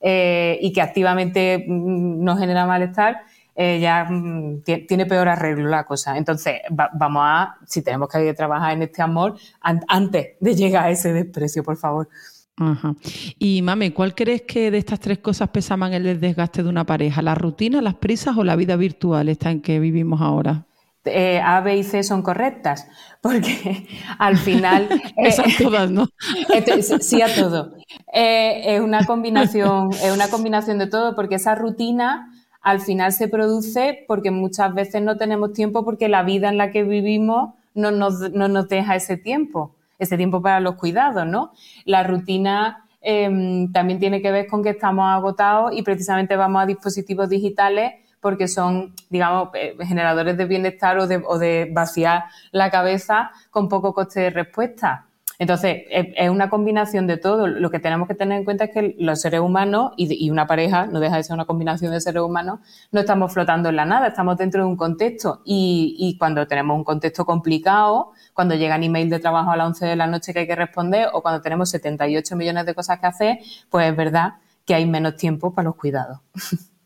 eh, 0.00 0.58
y 0.62 0.72
que 0.72 0.80
activamente 0.80 1.64
mm, 1.66 2.24
nos 2.24 2.38
genera 2.38 2.66
malestar, 2.66 3.22
eh, 3.60 3.80
ya 3.80 4.04
mm, 4.08 4.62
tiene 4.86 5.04
peor 5.04 5.28
arreglo 5.28 5.68
la 5.68 5.84
cosa. 5.84 6.16
Entonces, 6.16 6.60
vamos 6.70 7.22
a, 7.26 7.56
si 7.66 7.82
tenemos 7.82 8.08
que 8.08 8.32
trabajar 8.32 8.72
en 8.72 8.82
este 8.82 9.02
amor, 9.02 9.36
antes 9.60 10.36
de 10.38 10.54
llegar 10.54 10.84
a 10.84 10.90
ese 10.90 11.12
desprecio, 11.12 11.64
por 11.64 11.76
favor. 11.76 12.08
Ajá. 12.56 12.94
Y 13.36 13.60
mami, 13.62 13.90
¿cuál 13.90 14.14
crees 14.14 14.42
que 14.42 14.70
de 14.70 14.78
estas 14.78 15.00
tres 15.00 15.18
cosas 15.18 15.48
pesa 15.48 15.76
más 15.76 15.90
en 15.90 16.06
el 16.06 16.20
desgaste 16.20 16.62
de 16.62 16.68
una 16.68 16.86
pareja? 16.86 17.20
¿La 17.20 17.34
rutina, 17.34 17.82
las 17.82 17.94
prisas 17.94 18.36
o 18.36 18.44
la 18.44 18.54
vida 18.54 18.76
virtual 18.76 19.28
esta 19.28 19.50
en 19.50 19.60
que 19.60 19.80
vivimos 19.80 20.20
ahora? 20.20 20.64
Eh, 21.04 21.40
a, 21.40 21.60
B 21.60 21.78
y 21.78 21.82
C 21.82 22.04
son 22.04 22.22
correctas, 22.22 22.86
porque 23.20 23.88
al 24.20 24.36
final... 24.36 24.88
Esas 25.16 25.56
todas, 25.56 25.90
¿no? 25.90 26.06
sí 27.00 27.22
a 27.22 27.34
todo. 27.34 27.74
Eh, 28.14 28.76
es, 28.76 28.80
una 28.80 29.04
combinación, 29.04 29.90
es 29.94 30.12
una 30.12 30.28
combinación 30.28 30.78
de 30.78 30.86
todo, 30.86 31.16
porque 31.16 31.36
esa 31.36 31.56
rutina 31.56 32.30
al 32.60 32.80
final 32.80 33.12
se 33.12 33.28
produce 33.28 34.04
porque 34.06 34.30
muchas 34.30 34.74
veces 34.74 35.02
no 35.02 35.16
tenemos 35.16 35.52
tiempo 35.52 35.84
porque 35.84 36.08
la 36.08 36.22
vida 36.22 36.48
en 36.48 36.58
la 36.58 36.70
que 36.70 36.82
vivimos 36.82 37.54
no 37.74 37.90
nos, 37.90 38.68
deja 38.68 38.96
ese 38.96 39.16
tiempo, 39.16 39.74
ese 39.98 40.16
tiempo 40.16 40.42
para 40.42 40.60
los 40.60 40.74
cuidados, 40.74 41.26
¿no? 41.26 41.52
La 41.84 42.02
rutina 42.02 42.84
em, 43.00 43.72
también 43.72 44.00
tiene 44.00 44.20
que 44.20 44.32
ver 44.32 44.46
con 44.48 44.62
que 44.62 44.70
estamos 44.70 45.06
agotados 45.06 45.72
y 45.72 45.82
precisamente 45.82 46.36
vamos 46.36 46.62
a 46.62 46.66
dispositivos 46.66 47.28
digitales 47.28 47.92
porque 48.20 48.48
son, 48.48 48.94
digamos, 49.10 49.50
eh, 49.54 49.76
generadores 49.86 50.36
de 50.36 50.44
bienestar 50.44 50.98
o 50.98 51.06
de, 51.06 51.22
o 51.24 51.38
de 51.38 51.70
vaciar 51.72 52.24
la 52.50 52.70
cabeza 52.70 53.30
con 53.50 53.68
poco 53.68 53.94
coste 53.94 54.20
de 54.20 54.30
respuesta. 54.30 55.07
Entonces, 55.38 55.84
es, 55.90 56.30
una 56.30 56.50
combinación 56.50 57.06
de 57.06 57.16
todo. 57.16 57.46
Lo 57.46 57.70
que 57.70 57.78
tenemos 57.78 58.08
que 58.08 58.14
tener 58.14 58.38
en 58.38 58.44
cuenta 58.44 58.64
es 58.64 58.70
que 58.72 58.96
los 58.98 59.20
seres 59.20 59.40
humanos 59.40 59.92
y, 59.96 60.30
una 60.30 60.46
pareja, 60.48 60.86
no 60.86 60.98
deja 60.98 61.16
de 61.16 61.22
ser 61.22 61.34
una 61.34 61.44
combinación 61.44 61.92
de 61.92 62.00
seres 62.00 62.22
humanos, 62.22 62.58
no 62.90 63.00
estamos 63.00 63.32
flotando 63.32 63.68
en 63.68 63.76
la 63.76 63.84
nada, 63.84 64.08
estamos 64.08 64.36
dentro 64.36 64.62
de 64.62 64.68
un 64.68 64.76
contexto. 64.76 65.42
Y, 65.44 66.16
cuando 66.18 66.46
tenemos 66.48 66.76
un 66.76 66.84
contexto 66.84 67.24
complicado, 67.24 68.12
cuando 68.34 68.56
llegan 68.56 68.82
email 68.82 69.08
de 69.10 69.20
trabajo 69.20 69.52
a 69.52 69.56
las 69.56 69.68
11 69.68 69.86
de 69.86 69.96
la 69.96 70.06
noche 70.08 70.32
que 70.32 70.40
hay 70.40 70.46
que 70.46 70.56
responder 70.56 71.08
o 71.12 71.22
cuando 71.22 71.40
tenemos 71.40 71.70
78 71.70 72.34
millones 72.34 72.66
de 72.66 72.74
cosas 72.74 72.98
que 72.98 73.06
hacer, 73.06 73.38
pues 73.70 73.88
es 73.88 73.96
verdad 73.96 74.34
que 74.64 74.74
hay 74.74 74.86
menos 74.86 75.16
tiempo 75.16 75.54
para 75.54 75.66
los 75.66 75.76
cuidados. 75.76 76.18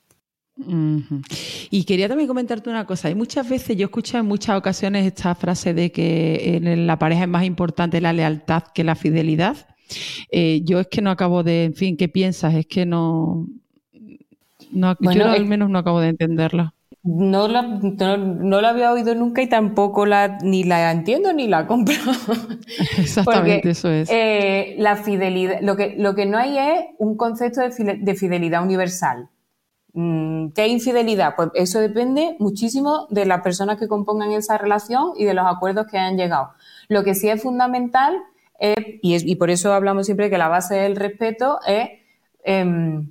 Y 0.57 1.85
quería 1.85 2.09
también 2.09 2.29
comentarte 2.29 2.69
una 2.69 2.87
cosa. 2.87 3.09
Hay 3.09 3.15
muchas 3.15 3.49
veces, 3.49 3.77
yo 3.77 3.87
escucho 3.87 4.19
en 4.19 4.27
muchas 4.27 4.57
ocasiones 4.57 5.07
esta 5.07 5.35
frase 5.35 5.75
de 5.75 5.91
que 5.91 6.57
en 6.57 6.87
la 6.87 6.99
pareja 6.99 7.23
es 7.23 7.29
más 7.29 7.45
importante 7.45 8.01
la 8.01 8.13
lealtad 8.13 8.65
que 8.75 8.85
la 8.85 8.95
fidelidad. 8.95 9.57
Eh, 10.31 10.63
yo 10.65 10.81
es 10.81 10.89
que 10.89 11.03
no 11.03 11.11
acabo 11.11 11.43
de, 11.43 11.65
en 11.65 11.75
fin, 11.75 11.97
¿qué 11.97 12.09
piensas? 12.09 12.55
Es 12.55 12.67
que 12.67 12.87
no, 12.87 13.47
no 14.71 14.97
yo 15.01 15.27
al 15.27 15.47
menos 15.47 15.71
no 15.71 15.79
acabo 15.79 16.01
de 16.01 16.09
entenderlo. 16.09 16.73
No 17.05 17.49
la, 17.49 17.63
no, 17.63 18.61
la 18.61 18.69
había 18.69 18.93
oído 18.93 19.13
nunca 19.17 19.43
y 19.43 19.49
tampoco 19.49 20.07
la 20.07 20.39
ni 20.41 20.63
la 20.63 20.93
entiendo 20.93 21.33
ni 21.33 21.49
la 21.49 21.67
compro. 21.67 21.95
Exactamente, 22.99 23.71
eso 23.71 23.91
es. 23.91 24.09
Eh, 24.09 24.77
la 24.79 24.95
fidelidad, 24.97 25.61
lo 25.63 25.75
que, 25.75 25.97
lo 25.99 26.15
que 26.15 26.27
no 26.27 26.39
hay 26.39 26.59
es 26.59 26.85
un 26.99 27.17
concepto 27.17 27.61
de 27.61 28.15
fidelidad 28.15 28.63
universal. 28.63 29.29
Mm, 29.95 30.49
¿Qué 30.55 30.69
infidelidad? 30.69 31.35
Pues 31.37 31.51
eso 31.55 31.81
depende 31.81 32.37
muchísimo 32.39 33.07
de 33.11 33.27
las 33.27 33.43
personas 33.43 33.79
que 33.79 33.89
compongan 33.89 34.33
esa 34.33 34.57
relación 34.57 35.13
y 35.17 35.25
de 35.25 35.35
los 35.35 35.47
acuerdos 35.47 35.87
que 35.87 35.99
hayan 35.99 36.17
llegado. 36.17 36.53
Lo 36.89 37.05
que 37.05 37.15
sí 37.15 37.29
es 37.29 37.43
fundamental 37.43 38.23
es, 38.59 38.75
y, 39.03 39.35
por 39.37 39.51
eso 39.51 39.73
hablamos 39.73 40.07
siempre 40.07 40.31
que 40.31 40.39
la 40.39 40.49
base 40.49 40.77
del 40.77 40.97
respeto 40.97 41.59
es 41.67 41.91
em, 42.45 43.09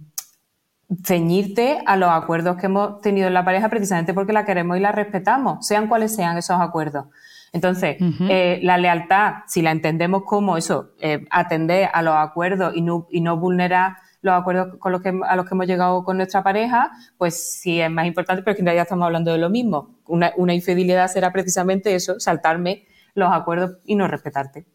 ceñirte 1.03 1.79
a 1.85 1.95
los 1.97 2.09
acuerdos 2.09 2.57
que 2.57 2.65
hemos 2.65 3.01
tenido 3.01 3.27
en 3.27 3.33
la 3.33 3.45
pareja 3.45 3.69
precisamente 3.69 4.13
porque 4.13 4.33
la 4.33 4.45
queremos 4.45 4.77
y 4.77 4.79
la 4.79 4.91
respetamos, 4.91 5.65
sean 5.65 5.87
cuales 5.87 6.15
sean 6.15 6.37
esos 6.37 6.59
acuerdos. 6.59 7.05
Entonces, 7.53 7.97
eh, 8.29 8.59
la 8.63 8.77
lealtad, 8.77 9.43
si 9.45 9.61
la 9.61 9.71
entendemos 9.71 10.23
como 10.23 10.55
eso, 10.55 10.91
eh, 11.01 11.25
atender 11.29 11.89
a 11.93 12.01
los 12.01 12.15
acuerdos 12.15 12.73
y 12.75 12.81
no, 12.81 13.07
y 13.11 13.19
no 13.19 13.35
vulnerar 13.35 13.97
los 14.21 14.33
acuerdos 14.33 14.77
con 14.79 14.91
los 14.91 15.01
que, 15.01 15.19
a 15.27 15.35
los 15.35 15.45
que 15.45 15.55
hemos 15.55 15.67
llegado 15.67 16.03
con 16.03 16.17
nuestra 16.17 16.43
pareja, 16.43 16.91
pues 17.17 17.59
sí 17.59 17.81
es 17.81 17.89
más 17.89 18.05
importante, 18.05 18.43
pero 18.43 18.55
que 18.55 18.61
en 18.61 18.67
realidad 18.67 18.83
estamos 18.83 19.05
hablando 19.05 19.31
de 19.31 19.37
lo 19.37 19.49
mismo. 19.49 19.99
Una, 20.05 20.31
una 20.37 20.53
infidelidad 20.53 21.07
será 21.07 21.31
precisamente 21.31 21.95
eso, 21.95 22.19
saltarme 22.19 22.85
los 23.13 23.31
acuerdos 23.31 23.77
y 23.85 23.95
no 23.95 24.07
respetarte. 24.07 24.65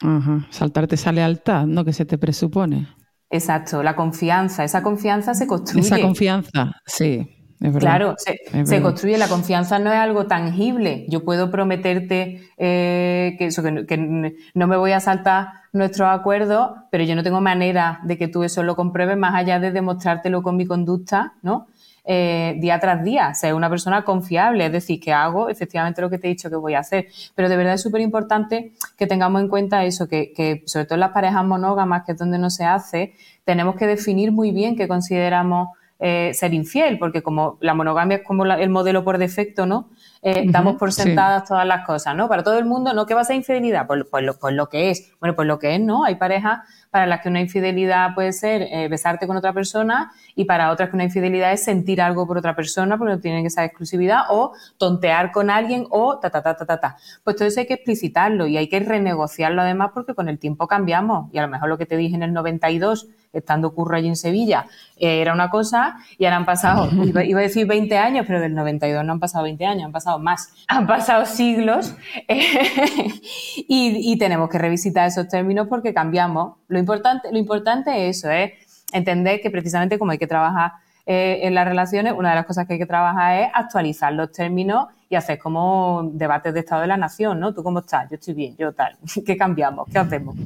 Ajá. 0.00 0.46
Saltarte 0.50 0.96
esa 0.96 1.12
lealtad, 1.12 1.66
¿no? 1.66 1.84
Que 1.84 1.92
se 1.92 2.04
te 2.04 2.18
presupone. 2.18 2.88
Exacto, 3.30 3.82
la 3.82 3.96
confianza. 3.96 4.64
Esa 4.64 4.82
confianza 4.82 5.34
se 5.34 5.46
construye. 5.46 5.86
Esa 5.86 6.00
confianza, 6.00 6.72
sí. 6.86 7.33
Claro, 7.78 8.14
se, 8.18 8.82
construye. 8.82 9.16
La 9.16 9.28
confianza 9.28 9.78
no 9.78 9.90
es 9.90 9.98
algo 9.98 10.26
tangible. 10.26 11.06
Yo 11.08 11.24
puedo 11.24 11.50
prometerte 11.50 12.42
eh, 12.58 13.36
que, 13.38 13.46
eso, 13.46 13.62
que, 13.62 14.32
no 14.54 14.66
me 14.66 14.76
voy 14.76 14.92
a 14.92 15.00
saltar 15.00 15.48
nuestros 15.72 16.08
acuerdos, 16.08 16.72
pero 16.90 17.04
yo 17.04 17.16
no 17.16 17.22
tengo 17.22 17.40
manera 17.40 18.00
de 18.04 18.18
que 18.18 18.28
tú 18.28 18.44
eso 18.44 18.62
lo 18.62 18.76
compruebes 18.76 19.16
más 19.16 19.34
allá 19.34 19.60
de 19.60 19.72
demostrártelo 19.72 20.42
con 20.42 20.56
mi 20.56 20.66
conducta, 20.66 21.34
¿no? 21.42 21.66
Eh, 22.06 22.56
día 22.60 22.78
tras 22.80 23.02
día, 23.02 23.32
ser 23.32 23.54
una 23.54 23.70
persona 23.70 24.04
confiable, 24.04 24.66
es 24.66 24.72
decir, 24.72 25.00
que 25.00 25.14
hago 25.14 25.48
efectivamente 25.48 26.02
lo 26.02 26.10
que 26.10 26.18
te 26.18 26.26
he 26.26 26.30
dicho 26.30 26.50
que 26.50 26.56
voy 26.56 26.74
a 26.74 26.80
hacer. 26.80 27.06
Pero 27.34 27.48
de 27.48 27.56
verdad 27.56 27.74
es 27.74 27.82
súper 27.82 28.02
importante 28.02 28.72
que 28.98 29.06
tengamos 29.06 29.40
en 29.40 29.48
cuenta 29.48 29.84
eso, 29.84 30.06
que, 30.06 30.34
que 30.34 30.62
sobre 30.66 30.84
todo 30.84 30.96
en 30.96 31.00
las 31.00 31.12
parejas 31.12 31.44
monógamas, 31.46 32.04
que 32.04 32.12
es 32.12 32.18
donde 32.18 32.38
no 32.38 32.50
se 32.50 32.66
hace, 32.66 33.14
tenemos 33.44 33.76
que 33.76 33.86
definir 33.86 34.32
muy 34.32 34.52
bien 34.52 34.76
qué 34.76 34.86
consideramos 34.86 35.68
eh, 36.06 36.34
ser 36.34 36.52
infiel, 36.52 36.98
porque 36.98 37.22
como 37.22 37.56
la 37.62 37.72
monogamia 37.72 38.18
es 38.18 38.24
como 38.24 38.44
el 38.44 38.68
modelo 38.68 39.04
por 39.04 39.16
defecto, 39.16 39.64
¿no? 39.64 39.88
Eh, 40.20 40.44
damos 40.48 40.76
por 40.76 40.92
sentadas 40.92 41.48
todas 41.48 41.66
las 41.66 41.86
cosas, 41.86 42.14
¿no? 42.14 42.28
Para 42.28 42.42
todo 42.42 42.58
el 42.58 42.66
mundo, 42.66 42.92
¿no? 42.92 43.06
¿Qué 43.06 43.14
va 43.14 43.22
a 43.22 43.24
ser 43.24 43.36
infidelidad? 43.36 43.86
Pues, 43.86 44.04
pues, 44.10 44.22
lo, 44.22 44.38
pues 44.38 44.54
lo 44.54 44.68
que 44.68 44.90
es. 44.90 45.14
Bueno, 45.18 45.34
pues 45.34 45.48
lo 45.48 45.58
que 45.58 45.74
es, 45.74 45.80
¿no? 45.80 46.04
Hay 46.04 46.16
parejas 46.16 46.58
para 46.90 47.06
las 47.06 47.22
que 47.22 47.30
una 47.30 47.40
infidelidad 47.40 48.14
puede 48.14 48.34
ser 48.34 48.68
eh, 48.70 48.86
besarte 48.88 49.26
con 49.26 49.38
otra 49.38 49.54
persona 49.54 50.12
y 50.34 50.44
para 50.44 50.70
otras 50.70 50.90
que 50.90 50.96
una 50.96 51.04
infidelidad 51.04 51.52
es 51.52 51.64
sentir 51.64 52.02
algo 52.02 52.26
por 52.26 52.36
otra 52.36 52.54
persona 52.54 52.98
porque 52.98 53.14
no 53.14 53.20
tienen 53.20 53.46
esa 53.46 53.64
exclusividad 53.64 54.24
o 54.28 54.52
tontear 54.76 55.32
con 55.32 55.48
alguien 55.48 55.86
o 55.88 56.18
ta, 56.18 56.28
ta, 56.28 56.42
ta, 56.42 56.54
ta, 56.54 56.66
ta, 56.66 56.80
ta. 56.80 56.96
Pues 57.22 57.36
todo 57.36 57.48
eso 57.48 57.60
hay 57.60 57.66
que 57.66 57.74
explicitarlo 57.74 58.46
y 58.46 58.58
hay 58.58 58.68
que 58.68 58.78
renegociarlo 58.78 59.62
además 59.62 59.92
porque 59.94 60.14
con 60.14 60.28
el 60.28 60.38
tiempo 60.38 60.68
cambiamos 60.68 61.32
y 61.32 61.38
a 61.38 61.42
lo 61.42 61.48
mejor 61.48 61.70
lo 61.70 61.78
que 61.78 61.86
te 61.86 61.96
dije 61.96 62.14
en 62.14 62.22
el 62.22 62.34
92 62.34 63.08
estando 63.34 63.74
curro 63.74 63.96
allí 63.96 64.08
en 64.08 64.16
Sevilla, 64.16 64.66
eh, 64.96 65.20
era 65.20 65.32
una 65.32 65.50
cosa 65.50 65.96
y 66.18 66.24
ahora 66.24 66.36
han 66.36 66.44
pasado, 66.44 66.88
iba, 67.24 67.40
a 67.40 67.42
decir 67.42 67.66
20 67.66 67.96
años, 67.98 68.24
pero 68.26 68.40
del 68.40 68.54
92 68.54 69.04
no 69.04 69.12
han 69.12 69.20
pasado 69.20 69.44
20 69.44 69.66
años, 69.66 69.84
han 69.86 69.92
pasado 69.92 70.18
más, 70.18 70.52
han 70.68 70.86
pasado 70.86 71.26
siglos 71.26 71.94
y, 73.68 74.16
tenemos 74.18 74.48
que 74.48 74.58
revisitar 74.58 75.08
esos 75.08 75.28
términos 75.28 75.66
porque 75.68 75.92
cambiamos. 75.92 76.54
Lo 76.68 76.78
importante, 76.78 77.30
lo 77.30 77.38
importante 77.38 78.08
es 78.08 78.18
eso, 78.18 78.30
es 78.30 78.52
entender 78.92 79.40
que 79.40 79.50
precisamente 79.50 79.98
como 79.98 80.12
hay 80.12 80.18
que 80.18 80.26
trabajar 80.26 80.72
eh, 81.06 81.40
en 81.42 81.54
las 81.54 81.66
relaciones, 81.66 82.14
una 82.16 82.30
de 82.30 82.36
las 82.36 82.46
cosas 82.46 82.66
que 82.66 82.74
hay 82.74 82.78
que 82.78 82.86
trabajar 82.86 83.42
es 83.42 83.48
actualizar 83.52 84.12
los 84.12 84.32
términos 84.32 84.86
y 85.08 85.16
hacer 85.16 85.38
como 85.38 86.10
debates 86.14 86.54
de 86.54 86.60
Estado 86.60 86.82
de 86.82 86.86
la 86.86 86.96
Nación, 86.96 87.40
¿no? 87.40 87.52
¿Tú 87.52 87.62
cómo 87.62 87.80
estás? 87.80 88.08
Yo 88.08 88.14
estoy 88.14 88.34
bien, 88.34 88.56
yo 88.56 88.72
tal. 88.72 88.96
¿Qué 89.26 89.36
cambiamos? 89.36 89.86
¿Qué 89.92 89.98
hacemos? 89.98 90.36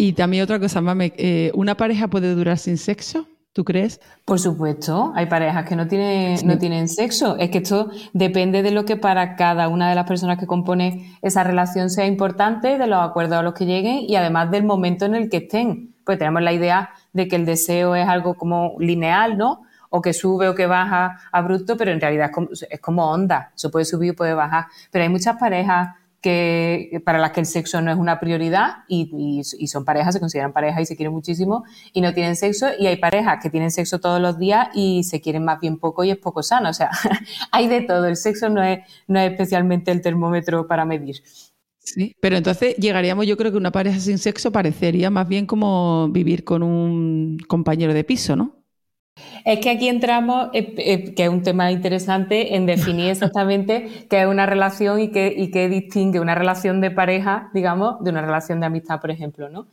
Y 0.00 0.14
también 0.14 0.42
otra 0.42 0.58
cosa, 0.58 0.80
Mame, 0.80 1.12
eh, 1.18 1.50
¿una 1.52 1.76
pareja 1.76 2.08
puede 2.08 2.34
durar 2.34 2.56
sin 2.56 2.78
sexo? 2.78 3.26
¿Tú 3.52 3.64
crees? 3.64 4.00
Por 4.24 4.40
supuesto, 4.40 5.12
hay 5.14 5.26
parejas 5.26 5.68
que 5.68 5.76
no 5.76 5.86
tienen, 5.88 6.38
no 6.46 6.56
tienen 6.56 6.88
sexo. 6.88 7.36
Es 7.36 7.50
que 7.50 7.58
esto 7.58 7.90
depende 8.14 8.62
de 8.62 8.70
lo 8.70 8.86
que 8.86 8.96
para 8.96 9.36
cada 9.36 9.68
una 9.68 9.90
de 9.90 9.94
las 9.94 10.06
personas 10.06 10.38
que 10.38 10.46
compone 10.46 11.18
esa 11.20 11.44
relación 11.44 11.90
sea 11.90 12.06
importante, 12.06 12.78
de 12.78 12.86
los 12.86 12.98
acuerdos 12.98 13.40
a 13.40 13.42
los 13.42 13.52
que 13.52 13.66
lleguen 13.66 13.98
y 14.08 14.16
además 14.16 14.50
del 14.50 14.64
momento 14.64 15.04
en 15.04 15.16
el 15.16 15.28
que 15.28 15.36
estén. 15.36 15.94
Pues 16.06 16.16
tenemos 16.16 16.40
la 16.40 16.54
idea 16.54 16.88
de 17.12 17.28
que 17.28 17.36
el 17.36 17.44
deseo 17.44 17.94
es 17.94 18.08
algo 18.08 18.36
como 18.36 18.76
lineal, 18.78 19.36
¿no? 19.36 19.64
O 19.90 20.00
que 20.00 20.14
sube 20.14 20.48
o 20.48 20.54
que 20.54 20.64
baja 20.64 21.18
abrupto, 21.30 21.76
pero 21.76 21.90
en 21.90 22.00
realidad 22.00 22.28
es 22.30 22.32
como, 22.32 22.48
es 22.52 22.80
como 22.80 23.10
onda. 23.10 23.52
Se 23.54 23.68
puede 23.68 23.84
subir 23.84 24.12
o 24.12 24.14
puede 24.14 24.32
bajar. 24.32 24.64
Pero 24.90 25.02
hay 25.02 25.10
muchas 25.10 25.36
parejas 25.36 25.88
que, 26.20 27.02
para 27.04 27.18
las 27.18 27.32
que 27.32 27.40
el 27.40 27.46
sexo 27.46 27.80
no 27.80 27.90
es 27.90 27.96
una 27.96 28.20
prioridad 28.20 28.84
y, 28.88 29.42
son 29.66 29.84
parejas, 29.84 30.14
se 30.14 30.20
consideran 30.20 30.52
parejas 30.52 30.82
y 30.82 30.86
se 30.86 30.96
quieren 30.96 31.12
muchísimo 31.12 31.64
y 31.92 32.00
no 32.00 32.12
tienen 32.12 32.36
sexo 32.36 32.68
y 32.78 32.86
hay 32.86 32.96
parejas 32.96 33.38
que 33.42 33.50
tienen 33.50 33.70
sexo 33.70 34.00
todos 34.00 34.20
los 34.20 34.38
días 34.38 34.68
y 34.74 35.04
se 35.04 35.20
quieren 35.20 35.44
más 35.44 35.60
bien 35.60 35.78
poco 35.78 36.04
y 36.04 36.10
es 36.10 36.18
poco 36.18 36.42
sano. 36.42 36.70
O 36.70 36.74
sea, 36.74 36.90
hay 37.52 37.68
de 37.68 37.82
todo. 37.82 38.06
El 38.06 38.16
sexo 38.16 38.48
no 38.48 38.62
es, 38.62 38.80
no 39.06 39.18
es 39.18 39.30
especialmente 39.30 39.90
el 39.90 40.02
termómetro 40.02 40.66
para 40.66 40.84
medir. 40.84 41.22
Sí, 41.78 42.14
pero 42.20 42.36
entonces 42.36 42.76
llegaríamos, 42.76 43.26
yo 43.26 43.36
creo 43.36 43.50
que 43.50 43.56
una 43.56 43.72
pareja 43.72 43.98
sin 43.98 44.18
sexo 44.18 44.52
parecería 44.52 45.08
más 45.10 45.26
bien 45.26 45.46
como 45.46 46.08
vivir 46.10 46.44
con 46.44 46.62
un 46.62 47.38
compañero 47.48 47.94
de 47.94 48.04
piso, 48.04 48.36
¿no? 48.36 48.59
Es 49.44 49.60
que 49.60 49.70
aquí 49.70 49.88
entramos, 49.88 50.48
eh, 50.52 50.74
eh, 50.78 51.14
que 51.14 51.24
es 51.24 51.28
un 51.28 51.42
tema 51.42 51.70
interesante, 51.72 52.56
en 52.56 52.66
definir 52.66 53.10
exactamente 53.10 54.06
qué 54.08 54.22
es 54.22 54.26
una 54.26 54.46
relación 54.46 55.00
y 55.00 55.10
qué, 55.10 55.32
y 55.36 55.50
qué 55.50 55.68
distingue 55.68 56.20
una 56.20 56.34
relación 56.34 56.80
de 56.80 56.90
pareja, 56.90 57.50
digamos, 57.54 58.02
de 58.02 58.10
una 58.10 58.22
relación 58.22 58.60
de 58.60 58.66
amistad, 58.66 59.00
por 59.00 59.10
ejemplo, 59.10 59.48
¿no? 59.48 59.68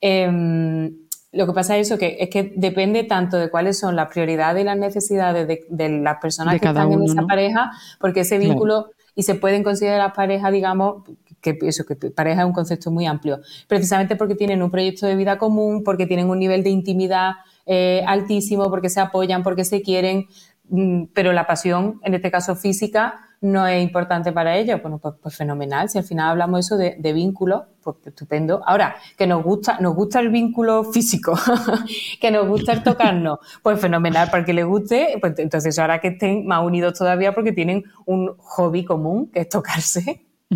Em, 0.00 0.94
lo 1.32 1.46
que 1.46 1.52
pasa 1.52 1.76
es 1.76 1.88
eso, 1.88 1.98
que 1.98 2.16
es 2.20 2.30
que 2.30 2.52
depende 2.56 3.04
tanto 3.04 3.36
de 3.36 3.50
cuáles 3.50 3.78
son 3.78 3.96
las 3.96 4.08
prioridades 4.08 4.62
y 4.62 4.64
las 4.64 4.76
necesidades 4.76 5.46
de, 5.46 5.88
las 5.88 6.18
personas 6.18 6.58
que 6.60 6.66
están 6.66 6.92
en 6.92 7.02
esa 7.02 7.22
pareja, 7.26 7.72
porque 8.00 8.20
ese 8.20 8.38
vínculo, 8.38 8.90
y 9.14 9.22
se 9.22 9.34
pueden 9.34 9.62
considerar 9.62 10.12
pareja, 10.12 10.50
digamos, 10.50 11.02
que 11.40 11.58
eso, 11.62 11.84
que 11.84 11.94
pareja 12.10 12.42
es 12.42 12.46
un 12.46 12.52
concepto 12.52 12.90
muy 12.90 13.06
amplio, 13.06 13.40
precisamente 13.68 14.16
porque 14.16 14.34
tienen 14.34 14.62
un 14.62 14.70
proyecto 14.70 15.06
de 15.06 15.16
vida 15.16 15.38
común, 15.38 15.82
porque 15.84 16.06
tienen 16.06 16.28
un 16.30 16.38
nivel 16.38 16.62
de 16.62 16.70
intimidad 16.70 17.34
eh, 17.66 18.02
altísimo, 18.06 18.70
porque 18.70 18.88
se 18.88 19.00
apoyan, 19.00 19.42
porque 19.42 19.64
se 19.64 19.82
quieren, 19.82 20.26
mm, 20.68 21.06
pero 21.12 21.32
la 21.32 21.46
pasión, 21.46 22.00
en 22.02 22.14
este 22.14 22.30
caso 22.30 22.56
física, 22.56 23.20
no 23.40 23.66
es 23.66 23.82
importante 23.82 24.32
para 24.32 24.56
ellos. 24.56 24.80
Bueno, 24.80 24.98
pues, 24.98 25.14
pues 25.20 25.36
fenomenal. 25.36 25.88
Si 25.88 25.98
al 25.98 26.04
final 26.04 26.30
hablamos 26.30 26.66
eso 26.66 26.76
de, 26.76 26.96
de 26.98 27.12
vínculos, 27.12 27.62
pues 27.82 27.96
estupendo. 28.04 28.62
Ahora, 28.66 28.96
que 29.16 29.26
nos 29.26 29.42
gusta, 29.42 29.78
nos 29.80 29.94
gusta 29.94 30.20
el 30.20 30.30
vínculo 30.30 30.84
físico, 30.84 31.38
que 32.20 32.30
nos 32.30 32.48
gusta 32.48 32.72
el 32.72 32.82
tocarnos, 32.82 33.38
pues 33.62 33.80
fenomenal. 33.80 34.30
Para 34.30 34.44
que 34.44 34.52
les 34.52 34.64
guste, 34.64 35.18
pues 35.20 35.38
entonces 35.38 35.78
ahora 35.78 36.00
que 36.00 36.08
estén 36.08 36.46
más 36.46 36.64
unidos 36.64 36.98
todavía 36.98 37.34
porque 37.34 37.52
tienen 37.52 37.84
un 38.04 38.34
hobby 38.38 38.84
común, 38.84 39.30
que 39.30 39.40
es 39.40 39.48
tocarse. 39.48 40.26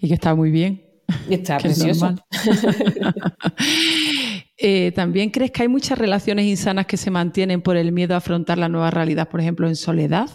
y 0.00 0.08
que 0.08 0.14
está 0.14 0.34
muy 0.34 0.50
bien. 0.50 0.82
Y 1.28 1.34
está 1.34 1.58
precioso. 1.58 2.14
Eh, 4.60 4.90
¿También 4.92 5.30
crees 5.30 5.52
que 5.52 5.62
hay 5.62 5.68
muchas 5.68 5.96
relaciones 5.96 6.44
insanas 6.46 6.86
que 6.86 6.96
se 6.96 7.12
mantienen 7.12 7.62
por 7.62 7.76
el 7.76 7.92
miedo 7.92 8.14
a 8.14 8.18
afrontar 8.18 8.58
la 8.58 8.68
nueva 8.68 8.90
realidad, 8.90 9.28
por 9.28 9.40
ejemplo, 9.40 9.68
en 9.68 9.76
soledad? 9.76 10.28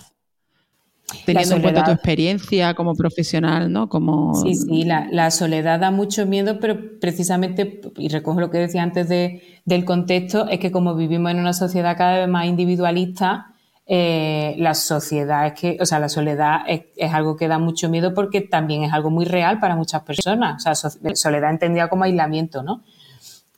Teniendo 1.25 1.57
en 1.57 1.61
cuenta 1.61 1.83
tu 1.83 1.91
experiencia 1.91 2.73
como 2.73 2.95
profesional, 2.95 3.71
¿no? 3.71 3.89
Como... 3.89 4.33
Sí, 4.35 4.55
sí, 4.55 4.85
la, 4.85 5.29
soledad 5.29 5.79
da 5.79 5.91
mucho 5.91 6.25
miedo, 6.25 6.57
pero 6.59 6.99
precisamente, 7.01 7.81
y 7.97 8.07
recojo 8.07 8.39
lo 8.39 8.49
que 8.49 8.59
decía 8.59 8.81
antes 8.81 9.09
del 9.09 9.85
contexto, 9.85 10.47
es 10.47 10.59
que 10.59 10.71
como 10.71 10.95
vivimos 10.95 11.31
en 11.31 11.39
una 11.39 11.53
sociedad 11.53 11.97
cada 11.97 12.19
vez 12.19 12.29
más 12.29 12.47
individualista, 12.47 13.53
eh, 13.85 14.55
la 14.57 14.73
sociedad 14.73 15.45
es 15.47 15.53
que, 15.53 15.77
o 15.81 15.85
sea, 15.85 15.99
la 15.99 16.07
soledad 16.07 16.61
es, 16.67 16.83
es, 16.95 17.13
algo 17.13 17.35
que 17.35 17.49
da 17.49 17.59
mucho 17.59 17.89
miedo 17.89 18.13
porque 18.13 18.39
también 18.39 18.83
es 18.83 18.93
algo 18.93 19.09
muy 19.09 19.25
real 19.25 19.59
para 19.59 19.75
muchas 19.75 20.03
personas. 20.03 20.65
O 20.65 20.73
sea, 20.73 20.89
soledad 21.15 21.51
entendida 21.51 21.89
como 21.89 22.05
aislamiento, 22.05 22.63
¿no? 22.63 22.81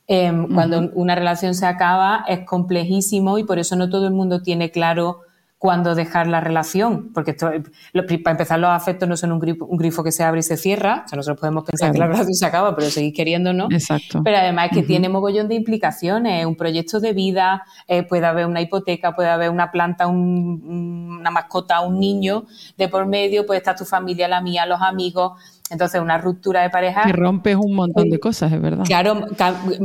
Em, 0.08 0.54
cuando 0.54 0.90
una 0.94 1.16
relación 1.16 1.54
se 1.54 1.66
acaba 1.66 2.24
es 2.28 2.40
complejísimo 2.46 3.38
y 3.38 3.44
por 3.44 3.58
eso 3.58 3.74
no 3.74 3.90
todo 3.90 4.06
el 4.06 4.12
mundo 4.12 4.40
tiene 4.40 4.70
claro 4.70 5.22
cuándo 5.58 5.94
dejar 5.94 6.26
la 6.26 6.40
relación, 6.40 7.12
porque 7.14 7.30
esto, 7.30 7.50
para 8.22 8.30
empezar 8.32 8.58
los 8.58 8.70
afectos 8.70 9.08
no 9.08 9.16
son 9.16 9.32
un 9.32 9.40
grifo, 9.40 10.04
que 10.04 10.12
se 10.12 10.22
abre 10.22 10.40
y 10.40 10.42
se 10.42 10.56
cierra, 10.58 11.04
o 11.06 11.08
sea, 11.08 11.16
nosotros 11.16 11.40
podemos 11.40 11.64
pensar 11.64 11.92
que 11.92 11.98
la 11.98 12.06
relación 12.06 12.34
se 12.34 12.44
acaba, 12.44 12.76
pero 12.76 12.90
seguir 12.90 13.14
queriéndonos. 13.14 13.72
Exacto. 13.72 14.22
Pero 14.22 14.36
además 14.36 14.68
es 14.70 14.76
que 14.76 14.82
tiene 14.82 15.08
mogollón 15.08 15.48
de 15.48 15.54
implicaciones, 15.54 16.44
un 16.44 16.56
proyecto 16.56 17.00
de 17.00 17.14
vida, 17.14 17.64
eh, 17.88 18.02
puede 18.02 18.26
haber 18.26 18.46
una 18.46 18.60
hipoteca, 18.60 19.16
puede 19.16 19.30
haber 19.30 19.48
una 19.48 19.72
planta, 19.72 20.06
una 20.06 21.30
mascota, 21.30 21.80
un 21.80 21.98
niño 21.98 22.44
de 22.76 22.88
por 22.88 23.06
medio, 23.06 23.46
puede 23.46 23.58
estar 23.58 23.76
tu 23.76 23.86
familia, 23.86 24.28
la 24.28 24.42
mía, 24.42 24.66
los 24.66 24.82
amigos, 24.82 25.32
entonces, 25.68 26.00
una 26.00 26.18
ruptura 26.18 26.62
de 26.62 26.70
pareja. 26.70 27.02
Que 27.04 27.12
rompes 27.12 27.56
un 27.56 27.74
montón 27.74 28.08
de 28.08 28.20
cosas, 28.20 28.52
es 28.52 28.60
verdad. 28.60 28.84
Claro, 28.84 29.26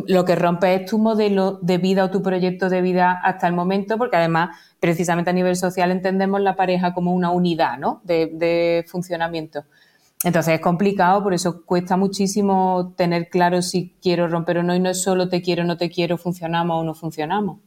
lo 0.07 0.25
que 0.25 0.35
rompes 0.35 0.81
es 0.81 0.89
tu 0.89 0.99
modelo 0.99 1.57
de 1.61 1.79
vida 1.79 2.03
o 2.05 2.11
tu 2.11 2.21
proyecto 2.21 2.69
de 2.69 2.81
vida 2.83 3.19
hasta 3.23 3.47
el 3.47 3.53
momento, 3.53 3.97
porque 3.97 4.17
además, 4.17 4.55
precisamente 4.79 5.31
a 5.31 5.33
nivel 5.33 5.55
social, 5.55 5.89
entendemos 5.89 6.39
la 6.41 6.55
pareja 6.55 6.93
como 6.93 7.13
una 7.13 7.31
unidad 7.31 7.79
¿no? 7.79 8.01
de, 8.03 8.85
funcionamiento. 8.87 9.63
Entonces 10.23 10.53
es 10.53 10.61
complicado, 10.61 11.23
por 11.23 11.33
eso 11.33 11.65
cuesta 11.65 11.97
muchísimo 11.97 12.93
tener 12.95 13.29
claro 13.29 13.63
si 13.63 13.95
quiero 14.03 14.27
romper 14.27 14.59
o 14.59 14.63
no, 14.63 14.75
y 14.75 14.79
no 14.79 14.89
es 14.89 15.01
solo 15.01 15.29
te 15.29 15.41
quiero 15.41 15.63
o 15.63 15.65
no 15.65 15.77
te 15.77 15.89
quiero, 15.89 16.19
funcionamos 16.19 16.79
o 16.79 16.83
no 16.83 16.93
funcionamos. 16.93 17.57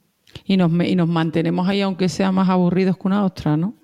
Y 0.44 0.56
nos, 0.56 0.70
y 0.84 0.94
nos 0.94 1.08
mantenemos 1.08 1.66
ahí, 1.68 1.80
aunque 1.80 2.08
sea 2.08 2.30
más 2.30 2.48
aburridos 2.48 2.96
que 2.96 3.08
una 3.08 3.24
otra, 3.24 3.56
¿no? 3.56 3.74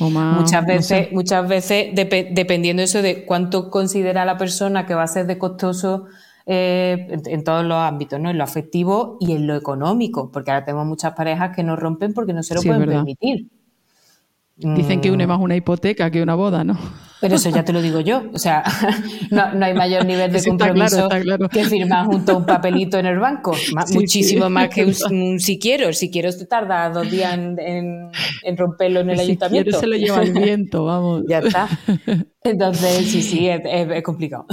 Muchas 0.00 0.66
veces, 0.66 1.12
muchas 1.12 1.48
veces 1.48 1.88
dependiendo 1.94 2.82
eso 2.82 3.02
de 3.02 3.24
cuánto 3.24 3.70
considera 3.70 4.24
la 4.24 4.36
persona 4.36 4.86
que 4.86 4.94
va 4.94 5.02
a 5.02 5.08
ser 5.08 5.26
de 5.26 5.38
costoso 5.38 6.06
eh, 6.46 7.08
en, 7.10 7.44
todos 7.44 7.64
los 7.64 7.76
ámbitos, 7.76 8.18
¿no? 8.18 8.30
En 8.30 8.38
lo 8.38 8.44
afectivo 8.44 9.18
y 9.20 9.32
en 9.32 9.46
lo 9.46 9.54
económico, 9.54 10.30
porque 10.32 10.50
ahora 10.50 10.64
tenemos 10.64 10.86
muchas 10.86 11.12
parejas 11.12 11.54
que 11.54 11.62
no 11.62 11.76
rompen 11.76 12.14
porque 12.14 12.32
no 12.32 12.42
se 12.42 12.54
lo 12.54 12.62
pueden 12.62 12.86
permitir. 12.86 13.48
Dicen 14.58 15.00
que 15.00 15.10
une 15.10 15.24
mm. 15.24 15.28
más 15.28 15.40
una 15.40 15.54
hipoteca 15.54 16.10
que 16.10 16.20
una 16.20 16.34
boda, 16.34 16.64
¿no? 16.64 16.76
Pero 17.20 17.34
eso 17.34 17.50
ya 17.50 17.64
te 17.64 17.72
lo 17.72 17.80
digo 17.80 18.00
yo. 18.00 18.24
O 18.32 18.38
sea, 18.38 18.62
no, 19.30 19.64
hay 19.64 19.74
mayor 19.74 20.04
nivel 20.04 20.32
de 20.32 20.42
compromiso 20.42 21.08
que 21.50 21.64
firmar 21.64 22.06
junto 22.06 22.32
a 22.32 22.36
un 22.36 22.46
papelito 22.46 22.98
en 22.98 23.06
el 23.06 23.18
banco. 23.18 23.54
muchísimo 23.92 24.48
más 24.48 24.68
que 24.68 24.84
un, 25.10 25.38
si 25.38 25.58
quiero. 25.58 25.92
Si 25.92 26.10
quiero 26.10 26.32
te 26.36 26.46
tarda 26.46 26.90
dos 26.90 27.10
días 27.10 27.34
en, 27.34 28.10
romperlo 28.56 29.00
en 29.00 29.10
el, 29.10 29.20
ayuntamiento. 29.20 29.72
Si 29.72 29.78
se 29.80 29.86
lo 29.86 29.96
lleva 29.96 30.22
el 30.22 30.32
viento, 30.32 30.84
vamos. 30.84 31.22
Ya 31.28 31.38
está. 31.38 31.68
Entonces, 32.42 33.08
sí, 33.08 33.22
sí, 33.22 33.48
es 33.48 34.02
complicado. 34.02 34.46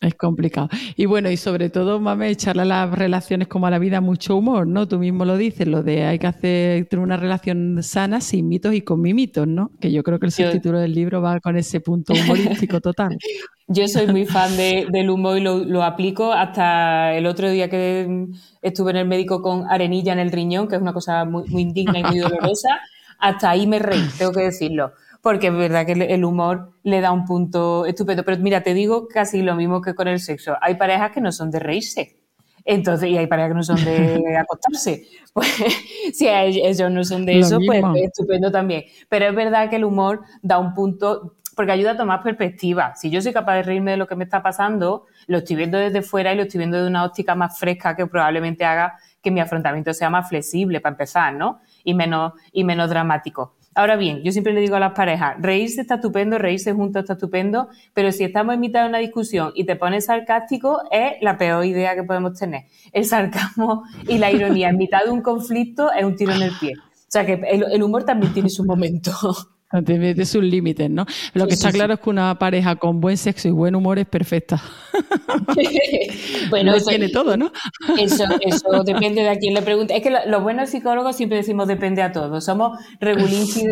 Es 0.00 0.14
complicado. 0.14 0.70
Y 0.96 1.04
bueno, 1.04 1.30
y 1.30 1.36
sobre 1.36 1.68
todo, 1.68 2.00
mame, 2.00 2.30
echarle 2.30 2.62
a 2.62 2.64
las 2.64 2.90
relaciones 2.90 3.48
como 3.48 3.66
a 3.66 3.70
la 3.70 3.78
vida 3.78 4.00
mucho 4.00 4.34
humor, 4.34 4.66
¿no? 4.66 4.88
Tú 4.88 4.98
mismo 4.98 5.26
lo 5.26 5.36
dices, 5.36 5.66
lo 5.66 5.82
de 5.82 6.04
hay 6.04 6.18
que 6.18 6.26
hacer 6.26 6.86
tener 6.86 7.04
una 7.04 7.18
relación 7.18 7.82
sana, 7.82 8.22
sin 8.22 8.48
mitos 8.48 8.72
y 8.72 8.80
con 8.80 9.02
mimitos, 9.02 9.46
¿no? 9.46 9.72
Que 9.78 9.92
yo 9.92 10.02
creo 10.02 10.18
que 10.18 10.24
el 10.26 10.32
subtítulo 10.32 10.78
del 10.78 10.94
libro 10.94 11.20
va 11.20 11.38
con 11.40 11.58
ese 11.58 11.80
punto 11.80 12.14
humorístico 12.14 12.80
total. 12.80 13.18
Yo 13.72 13.86
soy 13.86 14.08
muy 14.08 14.26
fan 14.26 14.56
del 14.56 15.10
humor 15.10 15.38
y 15.38 15.42
lo, 15.42 15.82
aplico 15.84 16.32
hasta 16.32 17.14
el 17.14 17.24
otro 17.26 17.48
día 17.48 17.70
que 17.70 18.26
estuve 18.62 18.90
en 18.90 18.96
el 18.96 19.06
médico 19.06 19.42
con 19.42 19.70
arenilla 19.70 20.12
en 20.12 20.18
el 20.18 20.32
riñón, 20.32 20.66
que 20.66 20.74
es 20.74 20.82
una 20.82 20.92
cosa 20.92 21.24
muy, 21.24 21.48
muy 21.48 21.62
indigna 21.62 22.00
y 22.00 22.02
muy 22.02 22.18
dolorosa. 22.18 22.80
Hasta 23.20 23.50
ahí 23.50 23.68
me 23.68 23.78
reí, 23.78 24.02
tengo 24.18 24.32
que 24.32 24.40
decirlo 24.40 24.92
porque 25.22 25.48
es 25.48 25.54
verdad 25.54 25.86
que 25.86 25.92
el 25.92 26.24
humor 26.24 26.72
le 26.82 27.00
da 27.00 27.12
un 27.12 27.24
punto 27.24 27.86
estupendo. 27.86 28.24
Pero 28.24 28.38
mira, 28.38 28.62
te 28.62 28.74
digo 28.74 29.08
casi 29.08 29.42
lo 29.42 29.54
mismo 29.54 29.80
que 29.82 29.94
con 29.94 30.08
el 30.08 30.20
sexo. 30.20 30.56
Hay 30.60 30.76
parejas 30.76 31.12
que 31.12 31.20
no 31.20 31.32
son 31.32 31.50
de 31.50 31.58
reírse. 31.58 32.16
Entonces, 32.64 33.10
y 33.10 33.16
hay 33.16 33.26
parejas 33.26 33.50
que 33.50 33.54
no 33.54 33.62
son 33.62 33.84
de 33.84 34.36
acostarse. 34.38 35.06
Pues 35.32 35.48
si 36.14 36.28
ellos 36.28 36.90
no 36.90 37.04
son 37.04 37.26
de 37.26 37.38
eso, 37.38 37.58
pues 37.64 37.82
estupendo 38.02 38.50
también. 38.50 38.84
Pero 39.08 39.26
es 39.26 39.34
verdad 39.34 39.68
que 39.68 39.76
el 39.76 39.84
humor 39.84 40.22
da 40.42 40.58
un 40.58 40.74
punto, 40.74 41.36
porque 41.54 41.72
ayuda 41.72 41.92
a 41.92 41.96
tomar 41.96 42.22
perspectiva. 42.22 42.94
Si 42.96 43.10
yo 43.10 43.20
soy 43.20 43.32
capaz 43.32 43.56
de 43.56 43.62
reírme 43.62 43.92
de 43.92 43.96
lo 43.96 44.06
que 44.06 44.16
me 44.16 44.24
está 44.24 44.42
pasando, 44.42 45.06
lo 45.26 45.38
estoy 45.38 45.56
viendo 45.56 45.78
desde 45.78 46.02
fuera 46.02 46.32
y 46.32 46.36
lo 46.36 46.42
estoy 46.42 46.58
viendo 46.58 46.80
de 46.80 46.88
una 46.88 47.04
óptica 47.04 47.34
más 47.34 47.58
fresca 47.58 47.94
que 47.94 48.06
probablemente 48.06 48.64
haga 48.64 48.96
que 49.22 49.30
mi 49.30 49.40
afrontamiento 49.40 49.92
sea 49.92 50.08
más 50.08 50.28
flexible 50.28 50.80
para 50.80 50.94
empezar, 50.94 51.34
¿no? 51.34 51.60
Y 51.84 51.92
menos, 51.92 52.32
y 52.52 52.64
menos 52.64 52.88
dramático. 52.88 53.56
Ahora 53.80 53.96
bien, 53.96 54.22
yo 54.22 54.30
siempre 54.30 54.52
le 54.52 54.60
digo 54.60 54.76
a 54.76 54.78
las 54.78 54.92
parejas, 54.92 55.36
reírse 55.38 55.80
está 55.80 55.94
estupendo, 55.94 56.36
reírse 56.36 56.74
juntos 56.74 57.00
está 57.00 57.14
estupendo, 57.14 57.70
pero 57.94 58.12
si 58.12 58.24
estamos 58.24 58.52
en 58.52 58.60
mitad 58.60 58.82
de 58.82 58.90
una 58.90 58.98
discusión 58.98 59.52
y 59.54 59.64
te 59.64 59.74
pones 59.74 60.04
sarcástico, 60.04 60.82
es 60.90 61.12
la 61.22 61.38
peor 61.38 61.64
idea 61.64 61.94
que 61.94 62.02
podemos 62.02 62.38
tener. 62.38 62.64
El 62.92 63.06
sarcasmo 63.06 63.84
y 64.06 64.18
la 64.18 64.30
ironía 64.30 64.68
en 64.68 64.76
mitad 64.76 65.02
de 65.04 65.10
un 65.10 65.22
conflicto 65.22 65.90
es 65.94 66.04
un 66.04 66.14
tiro 66.14 66.34
en 66.34 66.42
el 66.42 66.52
pie. 66.60 66.74
O 66.76 67.08
sea 67.08 67.24
que 67.24 67.40
el, 67.42 67.82
humor 67.82 68.04
también 68.04 68.34
tiene 68.34 68.50
su 68.50 68.66
momento. 68.66 69.12
De 69.72 70.26
sus 70.26 70.42
límites, 70.42 70.90
¿no? 70.90 71.06
Lo 71.32 71.46
que 71.46 71.54
está 71.54 71.70
claro 71.70 71.94
es 71.94 72.00
que 72.00 72.10
una 72.10 72.36
pareja 72.40 72.74
con 72.74 73.00
buen 73.00 73.16
sexo 73.16 73.46
y 73.46 73.52
buen 73.52 73.76
humor 73.76 74.00
es 74.00 74.06
perfecta. 74.06 74.60
bueno, 76.50 76.74
eso 76.74 76.90
tiene 76.90 77.08
todo, 77.08 77.36
¿no? 77.36 77.52
eso, 77.96 78.24
eso 78.40 78.82
depende 78.84 79.22
de 79.22 79.28
a 79.28 79.36
quién 79.36 79.54
le 79.54 79.62
pregunte. 79.62 79.96
Es 79.96 80.02
que 80.02 80.10
los 80.10 80.42
buenos 80.42 80.70
psicólogos 80.70 81.16
siempre 81.16 81.38
decimos 81.38 81.68
depende 81.68 82.02
a 82.02 82.10
todos. 82.10 82.44
Somos 82.44 82.80
regulinci 82.98 83.64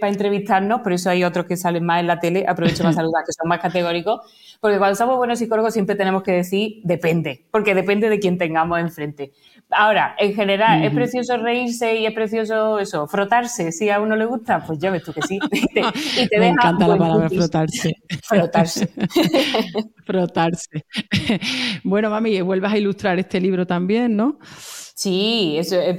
para 0.00 0.12
entrevistarnos, 0.12 0.80
por 0.80 0.92
eso 0.92 1.08
hay 1.08 1.22
otros 1.22 1.46
que 1.46 1.56
salen 1.56 1.84
más 1.84 2.00
en 2.00 2.08
la 2.08 2.18
tele. 2.18 2.44
Aprovecho 2.48 2.82
para 2.82 2.92
saludar, 2.94 3.22
que 3.24 3.32
son 3.32 3.48
más 3.48 3.60
categóricos. 3.60 4.22
Porque 4.60 4.78
cuando 4.78 4.96
somos 4.96 5.16
buenos 5.18 5.38
psicólogos 5.38 5.72
siempre 5.72 5.94
tenemos 5.94 6.24
que 6.24 6.32
decir 6.32 6.80
depende, 6.82 7.44
porque 7.52 7.76
depende 7.76 8.08
de 8.08 8.18
quién 8.18 8.38
tengamos 8.38 8.80
enfrente. 8.80 9.30
Ahora, 9.70 10.14
en 10.18 10.34
general, 10.34 10.84
¿es 10.84 10.92
precioso 10.92 11.36
reírse 11.36 11.96
y 11.96 12.06
es 12.06 12.12
precioso 12.12 12.78
eso, 12.78 13.06
frotarse? 13.08 13.72
Si 13.72 13.90
a 13.90 14.00
uno 14.00 14.14
le 14.14 14.24
gusta, 14.24 14.64
pues 14.64 14.78
ya 14.78 14.90
ves 14.90 15.02
tú 15.02 15.12
que 15.12 15.22
sí. 15.22 15.38
Y 16.20 16.28
te, 16.28 16.38
Me 16.38 16.48
encanta 16.48 16.86
la 16.86 16.96
palabra 16.96 17.28
frotarse. 17.28 17.94
Frotarse. 18.22 18.88
frotarse. 20.04 20.84
bueno, 21.82 22.10
mami, 22.10 22.40
vuelvas 22.42 22.72
a 22.72 22.78
ilustrar 22.78 23.18
este 23.18 23.40
libro 23.40 23.66
también, 23.66 24.16
¿no? 24.16 24.38
Sí, 24.94 25.56
eso 25.58 25.76
em, 25.80 25.96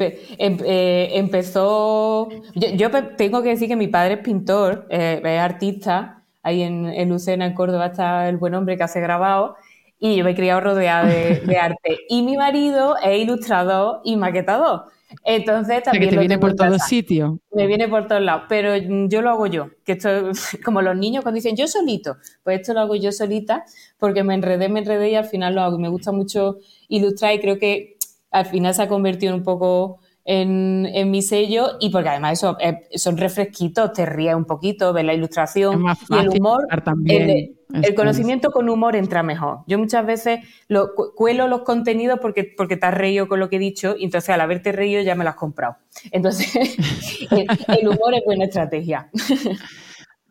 eh, 0.63 1.10
empezó. 1.13 2.29
Yo, 2.55 2.91
tengo 3.17 3.43
que 3.43 3.50
decir 3.50 3.67
que 3.67 3.75
mi 3.75 3.88
padre 3.88 4.15
es 4.15 4.19
pintor, 4.22 4.87
eh, 4.90 5.22
es 5.24 5.40
artista. 5.40 6.24
Ahí 6.44 6.61
en, 6.61 6.85
en 6.85 7.09
Lucena, 7.09 7.46
en 7.46 7.55
Córdoba, 7.55 7.87
está 7.87 8.29
el 8.29 8.37
buen 8.37 8.53
hombre 8.53 8.77
que 8.77 8.83
hace 8.83 9.01
grabado 9.01 9.57
y 10.00 10.16
yo 10.16 10.24
me 10.24 10.31
he 10.31 10.36
criado 10.36 10.62
rodeada 10.62 11.05
de, 11.05 11.58
arte. 11.58 12.00
Y 12.10 12.22
mi 12.22 12.38
marido 12.38 12.96
es 13.03 13.22
ilustrador 13.22 14.01
y 14.03 14.18
maquetador. 14.18 14.86
Entonces 15.24 15.84
también. 15.84 16.03
que 16.03 16.16
te 16.16 16.20
viene 16.20 16.38
por 16.38 16.55
todos 16.55 16.81
sitios. 16.84 17.38
Me 17.51 17.68
viene 17.68 17.88
por 17.88 18.08
todos 18.08 18.22
lados, 18.22 18.44
pero 18.50 18.75
yo 18.75 19.22
lo 19.22 19.29
hago 19.29 19.48
yo. 19.48 19.70
Que 19.86 19.94
esto, 19.94 20.10
como 20.66 20.81
los 20.81 20.98
niños 20.98 21.24
cuando 21.24 21.38
dicen 21.38 21.55
yo 21.55 21.68
solito, 21.68 22.18
pues 22.44 22.60
esto 22.62 22.74
lo 22.74 22.81
hago 22.81 22.96
yo 22.96 23.12
solita, 23.12 23.64
porque 23.98 24.24
me 24.24 24.34
enredé, 24.34 24.68
me 24.70 24.79
enredé 24.79 25.12
y 25.12 25.16
al 25.16 25.25
final 25.25 25.55
lo 25.55 25.62
hago. 25.62 25.77
Y 25.77 25.81
me 25.81 25.90
gusta 25.90 26.12
mucho 26.12 26.58
ilustrar 26.90 27.34
y 27.34 27.40
creo 27.40 27.58
que 27.58 27.98
al 28.31 28.46
final 28.46 28.74
se 28.74 28.81
ha 28.81 28.88
convertido 28.88 29.34
en 29.34 29.40
un 29.40 29.46
poco 29.46 30.00
en, 30.25 30.88
en, 30.92 31.11
mi 31.11 31.22
sello 31.22 31.77
y 31.79 31.92
porque 31.92 32.09
además 32.09 32.33
eso 32.33 32.57
eh, 32.59 32.81
son 32.96 33.16
refresquitos, 33.16 33.94
te 33.94 34.07
ríes 34.07 34.33
un 34.33 34.46
poquito, 34.46 34.92
ves 34.92 35.05
la 35.05 35.14
ilustración 35.14 35.85
y 36.09 36.18
el 36.18 36.29
humor. 36.29 36.66
También. 36.83 37.55
El, 37.72 37.96
conocimiento 37.96 38.51
con 38.51 38.68
humor 38.68 38.96
entra 38.96 39.22
mejor. 39.22 39.59
Yo 39.68 39.77
muchas 39.77 40.05
veces 40.05 40.40
lo, 40.68 40.96
cuelo 41.16 41.48
los 41.48 41.61
contenidos 41.61 42.20
porque, 42.20 42.44
porque 42.57 42.75
te 42.75 42.88
has 42.88 42.94
reído 42.94 43.27
con 43.27 43.40
lo 43.40 43.50
que 43.50 43.57
he 43.57 43.59
dicho 43.59 43.96
y 43.98 44.05
entonces 44.05 44.31
al 44.31 44.42
haberte 44.42 44.72
reído 44.72 45.01
ya 45.03 45.14
me 45.14 45.24
lo 45.24 45.29
has 45.29 45.35
comprado. 45.35 45.77
Entonces, 46.11 46.55
el, 47.31 47.88
humor 47.88 48.16
es 48.16 48.24
buena 48.25 48.46
estrategia. 48.46 49.09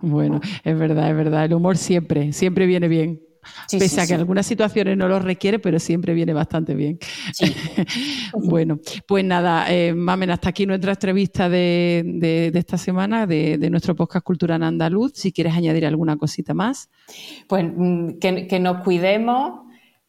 Bueno, 0.07 0.39
es 0.65 0.79
verdad, 0.79 1.09
es 1.09 1.17
verdad. 1.17 1.47
El 1.47 1.55
humor 1.55 1.79
siempre, 1.79 2.35
siempre 2.35 2.67
viene 2.67 2.89
bien. 2.89 3.23
Pese 3.71 4.01
a 4.01 4.07
que 4.07 4.15
en 4.15 4.21
algunas 4.21 4.47
situaciones 4.47 4.97
no 4.97 5.09
lo 5.09 5.19
requiere, 5.19 5.59
pero 5.59 5.79
siempre 5.79 6.15
viene 6.15 6.33
bastante 6.33 6.75
bien. 6.75 6.99
bueno, 8.33 8.79
pues 9.07 9.25
nada, 9.25 9.73
eh, 9.73 9.95
Mamen, 9.95 10.31
hasta 10.31 10.51
aquí 10.51 10.67
nuestra 10.67 10.93
entrevista 10.93 11.49
de, 11.49 12.51
esta 12.55 12.79
semana 12.79 13.27
de, 13.27 13.59
nuestro 13.71 13.95
podcast 13.95 14.25
Cultura 14.25 14.57
en 14.57 14.63
Andaluz. 14.63 15.13
Si 15.15 15.33
quieres 15.33 15.55
añadir 15.55 15.87
alguna 15.87 16.17
cosita 16.17 16.55
más. 16.55 16.91
Pues 17.49 17.65
mm, 17.65 18.19
que 18.19 18.59
nos 18.61 18.83
cuidemos 18.83 19.64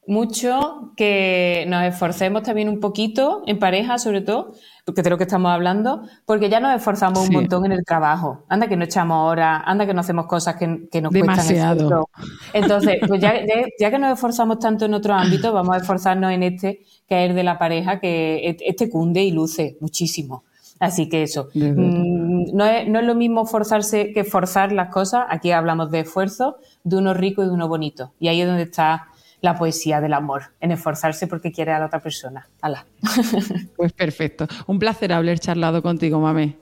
mucho, 0.08 0.92
que 0.96 1.66
nos 1.68 1.84
esforcemos 1.84 2.44
también 2.44 2.70
un 2.70 2.80
poquito 2.80 3.44
en 3.48 3.60
pareja, 3.60 3.98
sobre 3.98 4.22
todo, 4.22 4.54
porque 4.86 5.02
de 5.02 5.10
lo 5.10 5.18
que 5.18 5.24
estamos 5.24 5.52
hablando, 5.52 6.04
porque 6.26 6.50
ya 6.50 6.60
nos 6.60 6.76
esforzamos 6.76 7.28
un 7.28 7.34
montón 7.34 7.66
en 7.66 7.72
el 7.72 7.84
trabajo. 7.84 8.46
Anda 8.50 8.68
que 8.68 8.76
no 8.76 8.86
echamos 8.86 9.32
horas, 9.32 9.64
anda 9.66 9.86
que 9.86 9.94
no 9.94 10.02
hacemos 10.02 10.28
cosas 10.28 10.56
que, 10.56 10.88
que 10.92 11.02
nos 11.02 11.12
Demasiado. 11.12 12.10
Entonces, 12.54 12.98
pues 13.08 13.20
ya, 13.20 13.34
ya, 13.80 13.92
que 13.92 13.98
nos 13.98 14.14
esforzamos 14.14 14.60
tanto 14.60 14.86
en 14.86 14.94
otro 14.94 15.14
ámbito, 15.14 15.52
vamos 15.54 15.76
a 15.76 15.80
esforzarnos 15.80 16.32
en 16.32 16.44
este, 16.44 16.84
que 17.08 17.24
es 17.24 17.30
el 17.30 17.36
de 17.36 17.44
la 17.44 17.58
pareja, 17.58 18.00
que 18.00 18.58
este 18.60 18.90
cunde 18.90 19.24
y 19.24 19.32
luce 19.32 19.78
muchísimo. 19.82 20.44
Así 20.80 21.08
que 21.08 21.24
eso, 21.24 21.50
mm, 21.54 22.54
no 22.54 22.66
es, 22.66 22.88
no 22.88 23.00
es 23.00 23.06
lo 23.06 23.16
mismo 23.16 23.46
forzarse 23.46 24.12
que 24.12 24.24
forzar 24.24 24.72
las 24.72 24.90
cosas. 24.90 25.26
Aquí 25.30 25.52
hablamos 25.52 25.90
de 25.90 26.02
esfuerzo, 26.02 26.58
de 26.84 26.98
uno 26.98 27.14
rico 27.14 27.42
y 27.42 27.46
de 27.46 27.52
uno 27.52 27.68
bonito. 27.68 28.12
Y 28.20 28.28
ahí 28.28 28.42
es 28.42 28.48
donde 28.48 28.64
está 28.64 29.08
la 29.42 29.56
poesía 29.56 30.02
del 30.02 30.14
amor, 30.14 30.44
en 30.60 30.72
esforzarse 30.72 31.28
porque 31.28 31.52
quiere 31.52 31.72
a 31.72 31.80
la 31.80 31.86
otra 31.88 32.02
persona. 32.02 32.48
Pues 33.76 33.94
perfecto. 33.94 34.48
Un 34.68 34.80
placer 34.80 35.12
haber 35.12 35.40
charlado 35.40 35.82
contigo, 35.82 36.20
mame. 36.20 36.58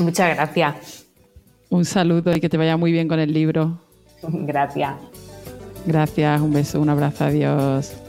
Muchas 0.00 0.34
gracias. 0.34 1.06
Un 1.68 1.84
saludo 1.84 2.32
y 2.36 2.40
que 2.40 2.48
te 2.48 2.56
vaya 2.56 2.76
muy 2.76 2.92
bien 2.92 3.08
con 3.08 3.18
el 3.18 3.32
libro. 3.32 3.80
Gracias. 4.22 4.94
Gracias, 5.86 6.40
un 6.40 6.52
beso, 6.52 6.80
un 6.80 6.90
abrazo, 6.90 7.24
adiós. 7.24 8.05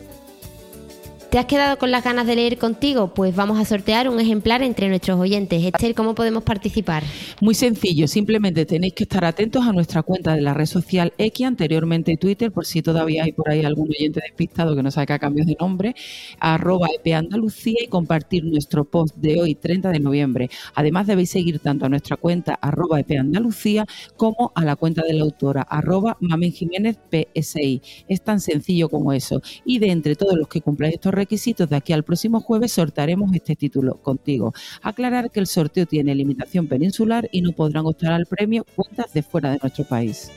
¿Te 1.29 1.39
has 1.39 1.45
quedado 1.45 1.77
con 1.77 1.91
las 1.91 2.05
ganas 2.05 2.25
de 2.25 2.37
leer 2.37 2.57
contigo? 2.57 3.13
Pues 3.13 3.35
vamos 3.35 3.59
a 3.59 3.65
sortear 3.65 4.07
un 4.07 4.17
ejemplar 4.17 4.63
entre 4.63 4.87
nuestros 4.87 5.19
oyentes. 5.19 5.61
Esther, 5.61 5.93
¿cómo 5.93 6.15
podemos 6.15 6.43
participar? 6.43 7.03
Muy 7.41 7.53
sencillo, 7.53 8.07
simplemente 8.07 8.65
tenéis 8.65 8.93
que 8.93 9.03
estar 9.03 9.25
atentos 9.25 9.67
a 9.67 9.73
nuestra 9.73 10.03
cuenta 10.03 10.33
de 10.33 10.41
la 10.41 10.53
red 10.53 10.67
social 10.67 11.11
X, 11.17 11.45
anteriormente 11.45 12.15
Twitter, 12.15 12.49
por 12.49 12.65
si 12.65 12.81
todavía 12.81 13.25
hay 13.25 13.33
por 13.33 13.49
ahí 13.49 13.65
algún 13.65 13.89
oyente 13.89 14.21
despistado 14.21 14.73
que 14.73 14.81
no 14.81 14.89
ha 14.95 15.19
cambiado 15.19 15.49
de 15.49 15.57
nombre, 15.59 15.95
arroba 16.39 16.87
epandalucía 16.95 17.83
y 17.83 17.87
compartir 17.87 18.45
nuestro 18.45 18.85
post 18.85 19.17
de 19.17 19.41
hoy, 19.41 19.53
30 19.53 19.89
de 19.89 19.99
noviembre. 19.99 20.49
Además 20.75 21.07
debéis 21.07 21.31
seguir 21.31 21.59
tanto 21.59 21.85
a 21.85 21.89
nuestra 21.89 22.15
cuenta 22.15 22.53
arroba 22.53 23.01
epandalucía 23.01 23.85
como 24.15 24.53
a 24.55 24.63
la 24.63 24.77
cuenta 24.77 25.03
de 25.03 25.13
la 25.13 25.23
autora 25.23 25.63
arroba 25.63 26.15
Mamen 26.21 26.53
Jiménez 26.53 26.97
PSI. 27.11 27.81
Es 28.07 28.21
tan 28.21 28.39
sencillo 28.39 28.87
como 28.87 29.11
eso. 29.11 29.41
Y 29.65 29.79
de 29.79 29.91
entre 29.91 30.15
todos 30.15 30.37
los 30.37 30.47
que 30.47 30.61
cumpláis 30.61 30.95
estos 30.95 31.16
requisitos, 31.17 31.69
de 31.69 31.75
aquí 31.75 31.91
al 31.91 32.03
próximo 32.03 32.39
jueves 32.39 32.71
sortaremos 32.71 33.34
este 33.34 33.56
título 33.56 34.01
contigo. 34.01 34.53
Aclarar 34.82 35.32
que 35.32 35.39
el 35.39 35.47
sorteo 35.47 35.86
tiene 35.86 36.15
limitación 36.15 36.67
peninsular 36.67 37.27
y 37.32 37.41
no 37.41 37.51
podrán 37.51 37.86
optar 37.86 38.13
al 38.13 38.25
premio 38.25 38.65
cuentas 38.75 39.13
de 39.13 39.23
fuera 39.23 39.51
de 39.51 39.60
nuestro 39.62 39.84
país. 39.84 40.32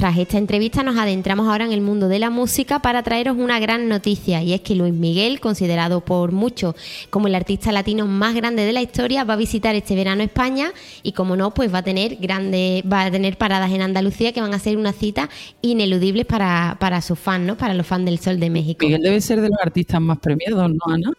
Tras 0.00 0.16
esta 0.16 0.38
entrevista 0.38 0.82
nos 0.82 0.96
adentramos 0.96 1.46
ahora 1.46 1.66
en 1.66 1.72
el 1.72 1.82
mundo 1.82 2.08
de 2.08 2.18
la 2.18 2.30
música 2.30 2.78
para 2.78 3.02
traeros 3.02 3.36
una 3.36 3.60
gran 3.60 3.86
noticia 3.86 4.42
y 4.42 4.54
es 4.54 4.62
que 4.62 4.74
Luis 4.74 4.94
Miguel, 4.94 5.40
considerado 5.40 6.00
por 6.00 6.32
muchos 6.32 6.74
como 7.10 7.26
el 7.26 7.34
artista 7.34 7.70
latino 7.70 8.06
más 8.06 8.34
grande 8.34 8.64
de 8.64 8.72
la 8.72 8.80
historia, 8.80 9.24
va 9.24 9.34
a 9.34 9.36
visitar 9.36 9.74
este 9.74 9.94
verano 9.94 10.22
España 10.22 10.72
y 11.02 11.12
como 11.12 11.36
no, 11.36 11.52
pues 11.52 11.70
va 11.70 11.80
a 11.80 11.82
tener 11.82 12.16
grandes, 12.16 12.82
va 12.90 13.02
a 13.02 13.10
tener 13.10 13.36
paradas 13.36 13.72
en 13.72 13.82
Andalucía 13.82 14.32
que 14.32 14.40
van 14.40 14.54
a 14.54 14.58
ser 14.58 14.78
una 14.78 14.94
cita 14.94 15.28
ineludible 15.60 16.24
para, 16.24 16.78
para 16.80 17.02
sus 17.02 17.18
fans, 17.18 17.46
¿no? 17.46 17.58
Para 17.58 17.74
los 17.74 17.86
fans 17.86 18.06
del 18.06 18.18
Sol 18.20 18.40
de 18.40 18.48
México. 18.48 18.86
Miguel 18.86 19.02
debe 19.02 19.20
ser 19.20 19.42
de 19.42 19.50
los 19.50 19.58
artistas 19.60 20.00
más 20.00 20.18
premiados, 20.18 20.66
¿no, 20.70 20.94
Ana? 20.94 21.12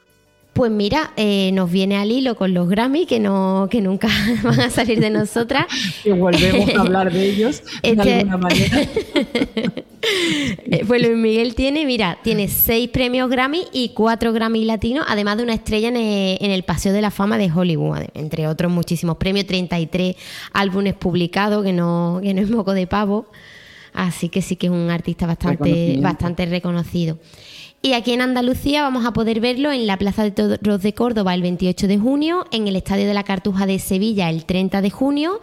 Pues 0.54 0.70
mira, 0.70 1.14
eh, 1.16 1.52
nos 1.54 1.72
viene 1.72 1.96
al 1.96 2.12
hilo 2.12 2.36
con 2.36 2.54
los 2.54 2.68
Grammy, 2.68 3.06
que 3.06 3.22
no, 3.22 3.70
que 3.72 3.80
nunca 3.80 4.10
van 4.44 4.60
a 4.60 4.70
salir 4.70 5.00
de 5.00 5.10
nosotras. 5.10 5.66
y 6.06 6.12
volvemos 6.12 6.76
a 6.76 6.82
hablar 6.82 7.12
de 7.12 7.30
ellos 7.30 7.64
de 7.82 7.90
este 7.92 8.14
alguna 8.14 8.38
manera. 8.38 8.78
Eh, 10.04 10.84
pues 10.88 11.00
Luis 11.00 11.16
Miguel 11.16 11.54
tiene, 11.54 11.86
mira, 11.86 12.18
tiene 12.24 12.48
seis 12.48 12.90
premios 12.90 13.30
Grammy 13.30 13.68
y 13.72 13.90
cuatro 13.90 14.34
Grammy 14.34 14.66
latinos, 14.66 15.06
además 15.08 15.38
de 15.38 15.44
una 15.44 15.54
estrella 15.54 15.90
en 15.90 15.96
el, 16.52 16.64
Paseo 16.64 16.92
de 16.92 17.04
la 17.04 17.12
Fama 17.12 17.38
de 17.38 17.52
Hollywood, 17.52 18.08
entre 18.16 18.48
otros 18.48 18.72
muchísimos 18.72 19.18
premios, 19.18 19.46
33 19.46 20.16
álbumes 20.54 20.96
publicados, 20.96 21.64
que 21.64 21.72
no, 21.72 22.20
que 22.24 22.34
no 22.34 22.42
es 22.42 22.50
moco 22.50 22.74
de 22.74 22.88
pavo. 22.88 23.28
Así 23.94 24.30
que 24.30 24.42
sí 24.42 24.56
que 24.56 24.68
es 24.68 24.74
un 24.74 24.90
artista 24.90 25.28
bastante, 25.28 26.00
bastante 26.02 26.48
reconocido. 26.48 27.20
Y 27.84 27.94
aquí 27.94 28.14
en 28.14 28.22
Andalucía 28.22 28.84
vamos 28.84 29.08
a 29.08 29.14
poder 29.14 29.40
verlo 29.40 29.72
en 29.72 29.88
la 29.88 29.98
Plaza 29.98 30.24
de 30.24 30.30
Toros 30.30 30.84
de 30.84 30.94
Córdoba 30.94 31.34
el 31.34 31.42
28 31.42 31.88
de 31.88 31.98
junio, 31.98 32.46
en 32.52 32.68
el 32.68 32.76
Estadio 32.76 33.08
de 33.08 33.16
la 33.16 33.24
Cartuja 33.24 33.66
de 33.66 33.80
Sevilla 33.80 34.30
el 34.30 34.46
30 34.46 34.84
de 34.84 34.92
junio, 34.92 35.40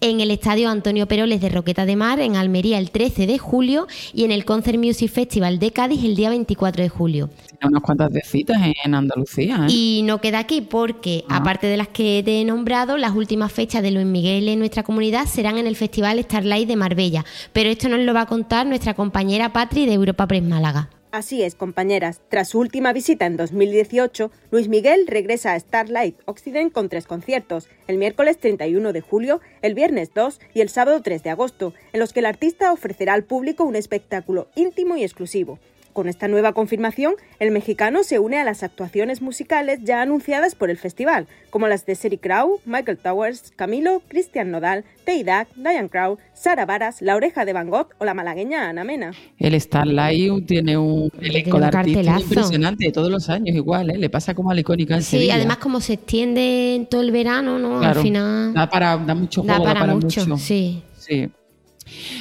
en 0.00 0.18
el 0.18 0.32
Estadio 0.32 0.68
Antonio 0.68 1.06
Peroles 1.06 1.40
de 1.40 1.48
Roqueta 1.48 1.86
de 1.86 1.94
Mar 1.94 2.18
en 2.18 2.34
Almería 2.34 2.78
el 2.78 2.90
13 2.90 3.28
de 3.28 3.38
julio 3.38 3.86
y 4.12 4.24
en 4.24 4.32
el 4.32 4.44
Concert 4.44 4.78
Music 4.78 5.12
Festival 5.12 5.60
de 5.60 5.70
Cádiz 5.70 6.02
el 6.02 6.16
día 6.16 6.28
24 6.30 6.82
de 6.82 6.88
julio. 6.88 7.30
Tiene 7.46 7.70
unas 7.70 7.82
cuantas 7.84 8.12
de 8.12 8.22
citas 8.22 8.56
en 8.84 8.94
Andalucía. 8.96 9.66
¿eh? 9.68 9.72
Y 9.72 10.02
no 10.04 10.20
queda 10.20 10.40
aquí 10.40 10.62
porque, 10.62 11.24
ah. 11.28 11.36
aparte 11.36 11.68
de 11.68 11.76
las 11.76 11.88
que 11.88 12.20
te 12.24 12.40
he 12.40 12.44
nombrado, 12.44 12.96
las 12.98 13.14
últimas 13.14 13.52
fechas 13.52 13.84
de 13.84 13.92
Luis 13.92 14.06
Miguel 14.06 14.48
en 14.48 14.58
nuestra 14.58 14.82
comunidad 14.82 15.26
serán 15.26 15.56
en 15.56 15.68
el 15.68 15.76
Festival 15.76 16.18
Starlight 16.18 16.66
de 16.66 16.74
Marbella. 16.74 17.24
Pero 17.52 17.70
esto 17.70 17.88
nos 17.88 18.00
lo 18.00 18.12
va 18.12 18.22
a 18.22 18.26
contar 18.26 18.66
nuestra 18.66 18.94
compañera 18.94 19.52
Patri 19.52 19.86
de 19.86 19.92
Europa 19.92 20.26
Press 20.26 20.42
Málaga. 20.42 20.90
Así 21.16 21.42
es, 21.42 21.54
compañeras. 21.54 22.20
Tras 22.28 22.50
su 22.50 22.58
última 22.58 22.92
visita 22.92 23.24
en 23.24 23.38
2018, 23.38 24.30
Luis 24.50 24.68
Miguel 24.68 25.06
regresa 25.06 25.54
a 25.54 25.58
Starlight 25.58 26.14
Occident 26.26 26.74
con 26.74 26.90
tres 26.90 27.06
conciertos, 27.06 27.70
el 27.86 27.96
miércoles 27.96 28.36
31 28.36 28.92
de 28.92 29.00
julio, 29.00 29.40
el 29.62 29.72
viernes 29.72 30.10
2 30.14 30.38
y 30.52 30.60
el 30.60 30.68
sábado 30.68 31.00
3 31.00 31.22
de 31.22 31.30
agosto, 31.30 31.72
en 31.94 32.00
los 32.00 32.12
que 32.12 32.20
el 32.20 32.26
artista 32.26 32.70
ofrecerá 32.70 33.14
al 33.14 33.24
público 33.24 33.64
un 33.64 33.76
espectáculo 33.76 34.48
íntimo 34.56 34.98
y 34.98 35.04
exclusivo. 35.04 35.58
Con 35.96 36.10
esta 36.10 36.28
nueva 36.28 36.52
confirmación, 36.52 37.14
el 37.38 37.52
mexicano 37.52 38.02
se 38.02 38.18
une 38.18 38.36
a 38.36 38.44
las 38.44 38.62
actuaciones 38.62 39.22
musicales 39.22 39.80
ya 39.82 40.02
anunciadas 40.02 40.54
por 40.54 40.68
el 40.68 40.76
festival, 40.76 41.26
como 41.48 41.68
las 41.68 41.86
de 41.86 41.94
Seri 41.94 42.18
Crow, 42.18 42.60
Michael 42.66 42.98
Towers, 42.98 43.54
Camilo, 43.56 44.02
Cristian 44.06 44.50
Nodal, 44.50 44.84
Teidak, 45.06 45.48
Diane 45.56 45.88
Crow, 45.88 46.18
Sara 46.34 46.66
Varas, 46.66 47.00
La 47.00 47.16
Oreja 47.16 47.46
de 47.46 47.54
Van 47.54 47.70
Gogh 47.70 47.94
o 47.96 48.04
la 48.04 48.12
malagueña 48.12 48.68
Ana 48.68 48.84
Mena. 48.84 49.12
El 49.38 49.58
Starlight 49.58 50.44
tiene 50.44 50.76
un 50.76 51.10
elenco 51.18 51.58
de 51.58 51.64
artistas 51.64 52.20
impresionante 52.20 52.92
todos 52.92 53.10
los 53.10 53.30
años, 53.30 53.56
igual, 53.56 53.88
¿eh? 53.88 53.96
le 53.96 54.10
pasa 54.10 54.34
como 54.34 54.50
al 54.50 54.58
icónica 54.58 54.96
en 54.96 55.02
Sí, 55.02 55.30
además 55.30 55.56
como 55.56 55.80
se 55.80 55.94
extiende 55.94 56.86
todo 56.90 57.00
el 57.00 57.10
verano, 57.10 57.58
¿no? 57.58 57.80
Al 57.80 57.94
final... 57.94 58.52
Da, 58.52 58.68
para, 58.68 58.98
da 58.98 59.14
mucho 59.14 59.42
juego, 59.42 59.64
da 59.64 59.72
para, 59.72 59.94
mucho. 59.94 60.36
Sí. 60.36 60.82
Sí. 60.98 61.30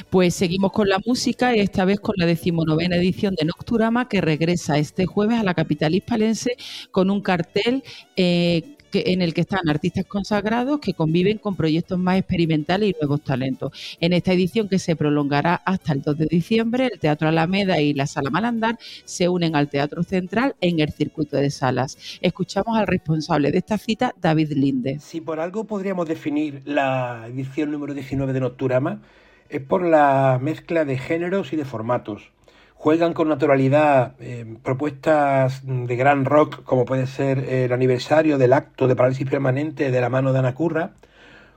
Pues 0.10 0.36
seguimos 0.36 0.72
con 0.72 0.88
la 0.90 1.00
música 1.06 1.56
y 1.56 1.60
esta 1.60 1.86
vez 1.86 2.00
con 2.00 2.16
la 2.18 2.26
decimonovena 2.26 2.96
edición 2.96 3.36
de 3.36 3.46
Nocturama 3.46 4.08
que 4.08 4.22
regresa 4.22 4.78
este 4.78 5.06
jueves 5.06 5.40
a 5.40 5.44
la 5.44 5.54
capital 5.54 5.96
hispalense 5.96 6.56
con 6.92 7.10
un 7.10 7.22
cartel 7.22 7.84
eh, 8.16 8.76
en 8.94 9.22
el 9.22 9.34
que 9.34 9.42
están 9.42 9.68
artistas 9.68 10.06
consagrados 10.06 10.80
que 10.80 10.94
conviven 10.94 11.38
con 11.38 11.56
proyectos 11.56 12.00
más 12.00 12.18
experimentales 12.18 12.90
y 12.90 12.96
nuevos 13.00 13.22
talentos. 13.22 13.98
En 14.00 14.14
esta 14.14 14.34
edición 14.34 14.70
que 14.70 14.80
se 14.80 14.96
prolongará 14.96 15.56
hasta 15.56 15.94
el 15.94 16.02
2 16.02 16.18
de 16.18 16.26
diciembre, 16.28 16.90
el 16.92 17.00
Teatro 17.00 17.28
Alameda 17.28 17.82
y 17.82 17.94
la 17.94 18.08
Sala 18.08 18.30
Malandar 18.30 18.78
se 19.04 19.28
unen 19.28 19.56
al 19.56 19.70
Teatro 19.70 20.04
Central 20.04 20.56
en 20.62 20.80
el 20.80 20.92
circuito 20.92 21.38
de 21.38 21.50
salas. 21.50 21.98
Escuchamos 22.22 22.78
al 22.78 22.88
responsable 22.88 23.52
de 23.52 23.58
esta 23.58 23.78
cita, 23.78 24.14
David 24.22 24.54
Linde. 24.54 25.00
Si 25.00 25.22
por 25.22 25.40
algo 25.40 25.66
podríamos 25.66 26.08
definir 26.08 26.62
la 26.66 27.26
edición 27.28 27.72
número 27.72 27.94
19 27.94 28.34
de 28.34 28.40
Nocturama, 28.40 29.02
es 29.50 29.62
por 29.62 29.84
la 29.84 30.40
mezcla 30.42 30.86
de 30.86 30.98
géneros 30.98 31.54
y 31.54 31.56
de 31.56 31.66
formatos. 31.66 32.32
Juegan 32.76 33.14
con 33.14 33.30
naturalidad 33.30 34.16
eh, 34.20 34.46
propuestas 34.64 35.62
de 35.66 35.96
gran 35.96 36.26
rock, 36.26 36.64
como 36.64 36.86
puede 36.86 37.08
ser 37.08 37.40
el 37.40 37.74
aniversario 37.74 38.38
del 38.38 38.54
acto 38.54 38.88
de 38.88 38.96
parálisis 38.96 39.30
permanente 39.30 39.92
de 39.92 40.02
la 40.02 40.10
mano 40.10 40.34
de 40.34 40.40
Ana 40.40 40.54
Curra, 40.56 40.92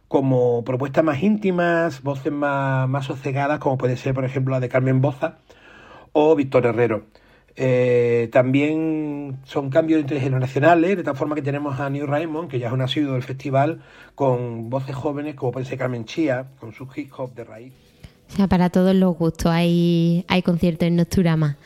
como 0.09 0.65
propuestas 0.65 1.05
más 1.05 1.23
íntimas, 1.23 2.03
voces 2.03 2.33
más, 2.33 2.89
más 2.89 3.07
sosegadas, 3.07 3.59
como 3.59 3.79
puede 3.79 3.97
ser, 3.97 4.15
por 4.15 4.25
ejemplo, 4.25 4.53
la 4.53 4.61
de 4.61 4.69
Carmen 4.69 5.01
Boza 5.01 5.39
o 6.13 6.35
Víctor 6.35 6.67
Herrero. 6.67 7.05
Eh, 7.61 8.29
también 8.31 9.41
son 9.43 9.69
cambios 9.69 10.01
intergeneracionales, 10.01 10.97
de 10.97 11.03
tal 11.03 11.17
forma 11.17 11.35
que 11.35 11.43
tenemos 11.43 11.81
a 11.81 11.91
New 11.91 12.07
Raymond, 12.07 12.49
que 12.49 12.61
ya 12.61 12.69
es 12.69 12.73
un 12.73 12.83
asiduo 12.83 13.15
del 13.15 13.25
festival, 13.25 13.83
con 14.15 14.71
voces 14.71 14.95
jóvenes 14.95 15.35
como 15.35 15.51
puede 15.51 15.77
Carmen 15.77 16.05
Chía, 16.05 16.47
con 16.61 16.73
su 16.73 16.87
hip 16.95 17.11
hop 17.17 17.35
de 17.35 17.43
raíz. 17.43 17.73
O 18.33 18.37
sea, 18.37 18.47
para 18.47 18.71
todos 18.71 18.95
los 18.95 19.17
gustos 19.17 19.51
hay, 19.51 20.25
hay 20.29 20.43
conciertos 20.43 20.87
en 20.87 20.97
Nosturama. 20.97 21.57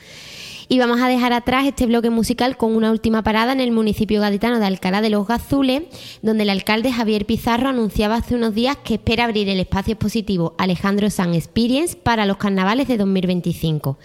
Y 0.66 0.78
vamos 0.78 1.02
a 1.02 1.08
dejar 1.08 1.34
atrás 1.34 1.66
este 1.66 1.84
bloque 1.84 2.08
musical 2.08 2.56
con 2.56 2.74
una 2.74 2.90
última 2.90 3.22
parada 3.22 3.52
en 3.52 3.60
el 3.60 3.72
municipio 3.72 4.22
gaditano 4.22 4.60
de 4.60 4.64
Alcalá 4.64 5.02
de 5.02 5.10
los 5.10 5.26
Gazules, 5.26 5.82
donde 6.22 6.44
el 6.44 6.50
alcalde 6.50 6.90
Javier 6.90 7.26
Pizarro 7.26 7.68
anunciaba 7.68 8.16
hace 8.16 8.34
unos 8.34 8.54
días 8.54 8.78
que 8.82 8.94
espera 8.94 9.24
abrir 9.24 9.50
el 9.50 9.60
espacio 9.60 9.92
expositivo 9.92 10.54
Alejandro 10.56 11.10
San 11.10 11.34
Experience 11.34 11.96
para 11.96 12.24
los 12.24 12.38
carnavales 12.38 12.88
de 12.88 12.96
2025. 12.96 13.98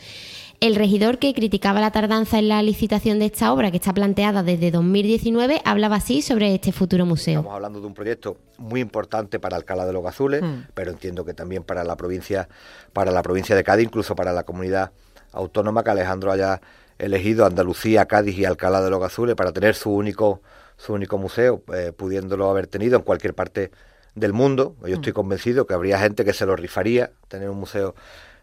El 0.59 0.75
regidor 0.75 1.19
que 1.19 1.35
criticaba 1.35 1.79
la 1.79 1.91
tardanza 1.91 2.39
en 2.39 2.47
la 2.47 2.63
licitación 2.63 3.19
de 3.19 3.25
esta 3.25 3.53
obra, 3.53 3.69
que 3.69 3.77
está 3.77 3.93
planteada 3.93 4.41
desde 4.41 4.71
2019, 4.71 5.61
hablaba 5.63 5.97
así 5.97 6.23
sobre 6.23 6.55
este 6.55 6.71
futuro 6.71 7.05
museo. 7.05 7.41
Estamos 7.41 7.53
hablando 7.53 7.79
de 7.79 7.85
un 7.85 7.93
proyecto 7.93 8.37
muy 8.57 8.81
importante 8.81 9.39
para 9.39 9.55
Alcalá 9.55 9.85
de 9.85 9.93
los 9.93 10.03
Gazules, 10.03 10.41
hmm. 10.41 10.69
pero 10.73 10.89
entiendo 10.89 11.23
que 11.25 11.35
también 11.35 11.61
para 11.61 11.83
la 11.83 11.95
provincia, 11.95 12.49
para 12.91 13.11
la 13.11 13.21
provincia 13.21 13.55
de 13.55 13.63
Cádiz, 13.63 13.85
incluso 13.85 14.15
para 14.15 14.33
la 14.33 14.45
comunidad 14.45 14.91
autónoma 15.31 15.83
que 15.83 15.91
Alejandro 15.91 16.31
haya 16.31 16.59
elegido 16.97 17.45
Andalucía, 17.45 18.07
Cádiz 18.07 18.35
y 18.35 18.45
Alcalá 18.45 18.81
de 18.81 18.89
los 18.89 18.99
Gazules 18.99 19.35
para 19.35 19.51
tener 19.51 19.75
su 19.75 19.91
único 19.91 20.41
su 20.75 20.93
único 20.93 21.19
museo, 21.19 21.61
eh, 21.73 21.91
pudiéndolo 21.95 22.49
haber 22.49 22.65
tenido 22.65 22.97
en 22.97 23.03
cualquier 23.03 23.35
parte 23.35 23.71
del 24.15 24.33
mundo. 24.33 24.75
Yo 24.81 24.95
estoy 24.95 25.11
hmm. 25.11 25.15
convencido 25.15 25.67
que 25.67 25.75
habría 25.75 25.99
gente 25.99 26.25
que 26.25 26.33
se 26.33 26.47
lo 26.47 26.55
rifaría 26.55 27.11
tener 27.27 27.51
un 27.51 27.59
museo 27.59 27.93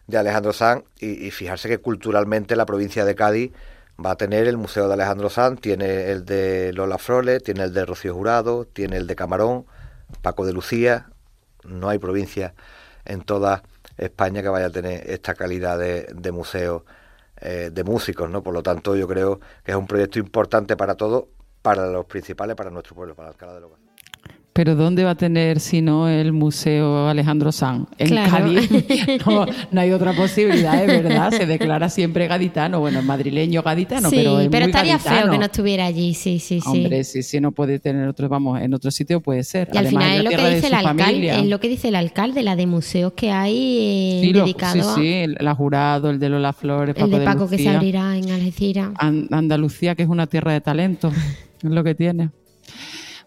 de 0.07 0.17
Alejandro 0.17 0.53
Sanz 0.53 0.85
y, 0.99 1.31
fijarse 1.31 1.67
que 1.69 1.79
culturalmente 1.79 2.55
la 2.55 2.65
provincia 2.65 3.05
de 3.05 3.15
Cádiz 3.15 3.51
va 4.03 4.11
a 4.11 4.15
tener 4.15 4.47
el 4.47 4.57
Museo 4.57 4.87
de 4.87 4.93
Alejandro 4.93 5.29
Sanz, 5.29 5.61
tiene 5.61 6.11
el 6.11 6.25
de 6.25 6.73
Lola 6.73 6.97
Frole, 6.97 7.39
tiene 7.39 7.63
el 7.63 7.73
de 7.73 7.85
Rocío 7.85 8.13
Jurado, 8.13 8.65
tiene 8.65 8.97
el 8.97 9.07
de 9.07 9.15
Camarón, 9.15 9.65
Paco 10.21 10.45
de 10.45 10.53
Lucía, 10.53 11.09
no 11.63 11.89
hay 11.89 11.97
provincia 11.97 12.53
en 13.05 13.21
toda 13.21 13.63
España 13.97 14.41
que 14.41 14.49
vaya 14.49 14.67
a 14.67 14.71
tener 14.71 15.09
esta 15.09 15.33
calidad 15.33 15.79
de, 15.79 16.07
de 16.13 16.31
museo 16.31 16.85
eh, 17.41 17.69
de 17.71 17.83
músicos, 17.83 18.29
¿no? 18.29 18.41
Por 18.41 18.53
lo 18.53 18.63
tanto, 18.63 18.95
yo 18.95 19.07
creo 19.07 19.39
que 19.63 19.71
es 19.71 19.77
un 19.77 19.87
proyecto 19.87 20.19
importante 20.19 20.77
para 20.77 20.95
todos, 20.95 21.25
para 21.61 21.85
los 21.87 22.05
principales, 22.05 22.55
para 22.55 22.69
nuestro 22.69 22.95
pueblo, 22.95 23.13
para 23.13 23.29
Alcalá 23.29 23.53
de 23.53 23.61
López. 23.61 23.84
Pero 24.55 24.73
¿dónde 24.77 25.03
va 25.03 25.09
a 25.09 25.15
tener 25.15 25.59
si 25.59 25.81
no 25.81 26.07
el 26.07 26.31
Museo 26.31 27.09
Alejandro 27.09 27.51
Sanz? 27.51 27.89
En 27.97 28.15
Cádiz 28.15 28.69
no, 29.71 29.81
hay 29.81 29.91
otra 29.91 30.13
posibilidad, 30.13 30.81
es 30.81 31.03
verdad. 31.03 31.29
Se 31.31 31.45
declara 31.45 31.89
siempre 31.89 32.25
gaditano. 32.25 32.79
Bueno, 32.79 33.01
madrileño 33.01 33.63
gaditano, 33.63 34.09
pero 34.09 34.39
es 34.39 34.47
pero 34.47 34.67
estaría 34.67 34.97
feo 34.97 35.29
que 35.29 35.37
no 35.37 35.43
estuviera 35.43 35.85
allí, 35.85 36.13
sí, 36.13 36.39
sí, 36.39 36.61
sí. 36.61 36.69
Hombre, 36.69 37.03
sí, 37.03 37.21
sí, 37.21 37.41
no 37.41 37.51
puede 37.51 37.79
tener 37.79 38.07
otro, 38.07 38.29
vamos, 38.29 38.61
en 38.61 38.73
otro 38.73 38.91
sitio 38.91 39.19
puede 39.19 39.43
ser. 39.43 39.67
Y 39.73 39.77
al 39.77 39.87
final 39.89 40.19
es 40.19 40.23
lo 40.23 40.29
que 40.29 40.55
dice 40.55 40.67
el 40.67 40.73
alcalde, 40.73 41.29
es 41.31 41.47
lo 41.47 41.59
que 41.59 41.67
dice 41.67 41.87
el 41.89 41.95
alcalde, 41.95 42.41
la 42.41 42.55
de 42.55 42.65
museos 42.65 43.11
que 43.11 43.31
hay 43.31 44.21
eh, 44.23 44.31
dedicados. 44.33 44.95
Sí, 44.95 45.01
sí, 45.01 45.13
el 45.37 45.53
jurado, 45.53 46.09
el 46.09 46.17
de 46.17 46.29
Lola 46.29 46.53
Flores, 46.53 46.95
el 46.97 47.11
de 47.11 47.19
Paco 47.19 47.49
que 47.49 47.57
se 47.57 47.67
abrirá 47.67 48.15
en 48.15 48.31
Algeciras. 48.31 48.91
Andalucía, 48.99 49.95
que 49.95 50.03
es 50.03 50.09
una 50.09 50.27
tierra 50.27 50.53
de 50.53 50.61
talento, 50.61 51.11
es 51.61 51.69
lo 51.69 51.83
que 51.83 51.93
tiene. 51.93 52.29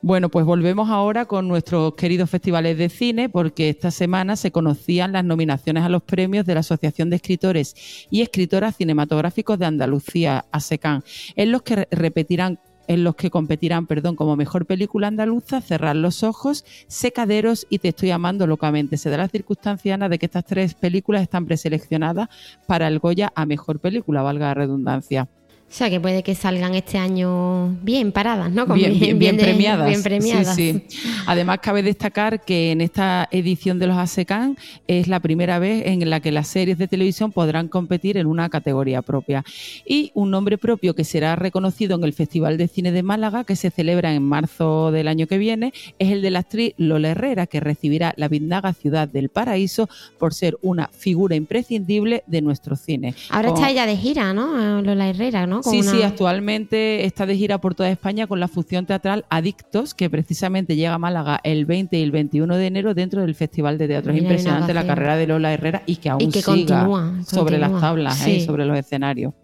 Bueno, 0.01 0.29
pues 0.29 0.47
volvemos 0.47 0.91
ahora 0.91 1.25
con 1.25 1.49
nuestros 1.49 1.95
queridos 1.95 2.31
festivales 2.31 2.79
de 2.79 2.89
cine, 2.89 3.29
porque 3.29 3.69
esta 3.69 3.91
semana 3.91 4.37
se 4.37 4.53
conocían 4.53 5.11
las 5.11 5.25
nominaciones 5.25 5.83
a 5.83 5.89
los 5.89 6.05
premios 6.05 6.47
de 6.47 6.55
la 6.55 6.61
Asociación 6.61 7.11
de 7.11 7.17
Escritores 7.17 8.07
y 8.09 8.23
Escritoras 8.23 8.77
Cinematográficos 8.77 9.59
de 9.59 9.67
Andalucía, 9.67 10.45
ASECAN, 10.53 11.03
en 11.35 11.51
los 11.51 11.63
que 11.63 11.89
repetirán 11.91 12.61
en 12.87 13.05
los 13.05 13.17
que 13.17 13.29
competirán, 13.29 13.87
perdón, 13.87 14.17
como 14.17 14.35
mejor 14.35 14.65
película 14.65 15.09
andaluza, 15.09 15.61
Cerrar 15.61 15.95
los 15.95 16.23
ojos, 16.23 16.65
Secaderos 16.87 17.67
y 17.69 17.81
Te 17.81 17.89
estoy 17.89 18.13
amando 18.13 18.47
locamente. 18.47 18.97
Se 18.97 19.11
da 19.11 19.19
la 19.19 19.29
circunstancia, 19.29 19.95
Ana, 19.95 20.09
de 20.09 20.19
que 20.19 20.25
estas 20.25 20.47
tres 20.47 20.75
películas 20.75 21.23
están 21.23 21.45
preseleccionadas 21.45 22.29
para 22.67 22.89
el 22.89 22.99
Goya 22.99 23.31
a 23.35 23.45
mejor 23.45 23.79
película, 23.81 24.23
valga 24.23 24.47
la 24.47 24.55
redundancia. 24.55 25.29
O 25.71 25.75
sea, 25.79 25.91
que 25.91 26.01
puede 26.01 26.23
que 26.23 26.35
salgan 26.35 26.75
este 26.75 26.97
año 26.97 27.77
bien 27.83 28.11
paradas, 28.11 28.51
¿no? 28.51 28.65
bien, 28.67 29.19
bien, 29.19 29.37
premiadas. 29.37 30.57
Sí, 30.57 30.83
sí. 30.89 30.99
Además, 31.27 31.59
cabe 31.61 31.83
destacar 31.83 32.43
que 32.43 32.73
en 32.73 32.81
esta 32.81 33.29
edición 33.31 33.79
de 33.79 33.87
los 33.87 33.99
ASECAN 33.99 34.57
es 34.87 35.09
la 35.09 35.21
primera 35.21 35.59
vez 35.59 35.87
en 35.87 36.09
la 36.09 36.21
que 36.21 36.33
las 36.33 36.49
series 36.49 36.79
de 36.79 36.89
televisión 36.89 37.33
podrán 37.33 37.69
competir 37.69 38.17
en 38.17 38.27
una 38.27 38.49
categoría 38.49 39.03
propia. 39.03 39.45
Y 39.87 40.11
un 40.15 40.31
nombre 40.31 40.57
propio 40.57 40.95
que 40.95 41.05
será 41.05 41.37
reconocido 41.37 41.97
en 41.97 42.05
el 42.05 42.15
Festival 42.15 42.57
de 42.57 42.67
Cine 42.69 42.91
de 42.91 43.03
Málaga, 43.03 43.45
que 43.45 43.55
se 43.55 43.71
celebra 43.71 44.15
en 44.15 44.23
marzo 44.23 44.91
del 44.91 45.07
año 45.07 45.27
que 45.27 45.37
viene, 45.37 45.75
es 45.99 46.11
el 46.13 46.23
de 46.23 46.31
la 46.31 46.39
actriz 46.39 46.73
Lola 46.79 47.11
Herrera, 47.11 47.47
que 47.47 47.61
recibirá 47.61 48.15
la 48.17 48.29
Vindaga 48.29 48.73
Ciudad 48.73 49.07
del 49.07 49.29
Paraíso 49.29 49.89
por 50.19 50.33
ser 50.33 50.57
una 50.63 50.89
figura 50.89 51.37
imprescindible 51.37 52.25
de 52.27 52.41
nuestro 52.41 52.75
cine. 52.75 53.15
Ahora 53.29 53.49
está 53.49 53.71
ella 53.71 53.85
de 53.85 53.99
gira, 53.99 54.33
¿no? 54.33 54.81
Lola 54.81 55.11
Herrera, 55.11 55.47
¿no? 55.47 55.58
Sí, 55.63 55.83
sí, 55.83 56.03
actualmente 56.03 57.05
está 57.05 57.27
de 57.27 57.37
gira 57.37 57.59
por 57.59 57.75
toda 57.75 57.91
España 57.91 58.27
con 58.27 58.41
la 58.41 58.49
función 58.49 58.87
teatral 58.87 59.25
Adictos, 59.29 59.95
que 59.95 60.11
precisamente 60.11 60.77
llega 60.77 60.95
a 60.95 60.99
Málaga 60.99 61.41
el 61.45 61.67
20 61.67 61.99
y 61.99 62.03
el 62.03 62.11
21 62.11 62.57
de 62.57 62.67
enero 62.67 62.95
dentro 62.95 63.23
del 63.23 63.35
Festival 63.35 63.79
de 63.79 63.89
Teatro. 63.89 64.13
es 64.13 64.19
impresionante 64.19 64.75
la 64.75 64.87
carrera 64.87 65.17
de 65.17 65.27
Lola 65.27 65.53
Herrera 65.53 65.83
y 65.87 65.97
que 65.97 66.11
aún 66.11 66.33
siga 66.33 66.87
sobre 67.25 67.59
las 67.59 67.81
tablas, 67.81 68.27
¿eh? 68.27 68.41
sobre 68.41 68.65
los 68.65 68.79
escenarios 68.79 69.35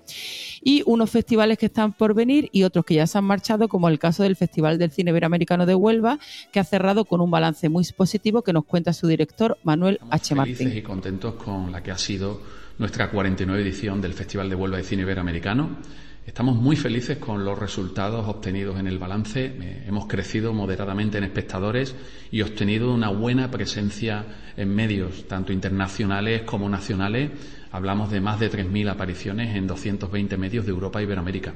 y 0.64 0.82
unos 0.86 1.10
festivales 1.10 1.58
que 1.58 1.66
están 1.66 1.92
por 1.92 2.14
venir 2.14 2.48
y 2.50 2.64
otros 2.64 2.84
que 2.84 2.94
ya 2.94 3.06
se 3.06 3.18
han 3.18 3.24
marchado, 3.24 3.68
como 3.68 3.88
el 3.88 3.98
caso 3.98 4.22
del 4.22 4.34
Festival 4.34 4.78
del 4.78 4.90
Cine 4.90 5.10
Iberoamericano 5.10 5.66
de 5.66 5.74
Huelva, 5.74 6.18
que 6.50 6.58
ha 6.58 6.64
cerrado 6.64 7.04
con 7.04 7.20
un 7.20 7.30
balance 7.30 7.68
muy 7.68 7.84
positivo 7.96 8.42
que 8.42 8.54
nos 8.54 8.64
cuenta 8.64 8.94
su 8.94 9.06
director 9.06 9.58
Manuel 9.62 10.00
H. 10.10 10.34
Martín. 10.34 10.56
Felices 10.56 10.78
y 10.78 10.82
contentos 10.82 11.34
con 11.34 11.70
la 11.70 11.82
que 11.82 11.90
ha 11.90 11.98
sido 11.98 12.40
nuestra 12.78 13.10
49 13.10 13.62
edición 13.62 14.00
del 14.00 14.14
Festival 14.14 14.48
de 14.48 14.54
Huelva 14.54 14.78
de 14.78 14.84
Cine 14.84 15.02
Iberoamericano 15.02 15.78
Estamos 16.26 16.56
muy 16.56 16.74
felices 16.74 17.18
con 17.18 17.44
los 17.44 17.58
resultados 17.58 18.26
obtenidos 18.26 18.80
en 18.80 18.86
el 18.86 18.98
balance. 18.98 19.44
Eh, 19.44 19.84
hemos 19.86 20.06
crecido 20.06 20.54
moderadamente 20.54 21.18
en 21.18 21.24
espectadores 21.24 21.94
y 22.30 22.40
obtenido 22.40 22.94
una 22.94 23.10
buena 23.10 23.50
presencia 23.50 24.24
en 24.56 24.74
medios, 24.74 25.28
tanto 25.28 25.52
internacionales 25.52 26.42
como 26.42 26.66
nacionales. 26.70 27.30
Hablamos 27.72 28.10
de 28.10 28.22
más 28.22 28.40
de 28.40 28.50
3.000 28.50 28.90
apariciones 28.90 29.54
en 29.54 29.66
220 29.66 30.38
medios 30.38 30.64
de 30.64 30.70
Europa 30.70 31.00
y 31.00 31.04
Iberoamérica. 31.04 31.52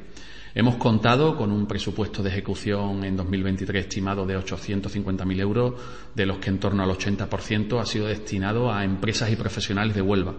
Hemos 0.59 0.75
contado 0.75 1.37
con 1.37 1.53
un 1.53 1.69
presupuesto 1.69 2.21
de 2.21 2.31
ejecución 2.31 3.05
en 3.05 3.15
2023 3.15 3.85
estimado 3.85 4.27
de 4.27 4.37
850.000 4.37 5.41
euros, 5.41 5.75
de 6.13 6.27
los 6.27 6.39
que 6.39 6.51
en 6.51 6.59
torno 6.59 6.83
al 6.83 6.91
80% 6.91 7.81
ha 7.81 7.87
sido 7.87 8.07
destinado 8.07 8.69
a 8.69 8.83
empresas 8.83 9.31
y 9.31 9.37
profesionales 9.37 9.95
de 9.95 10.03
Huelva. 10.03 10.35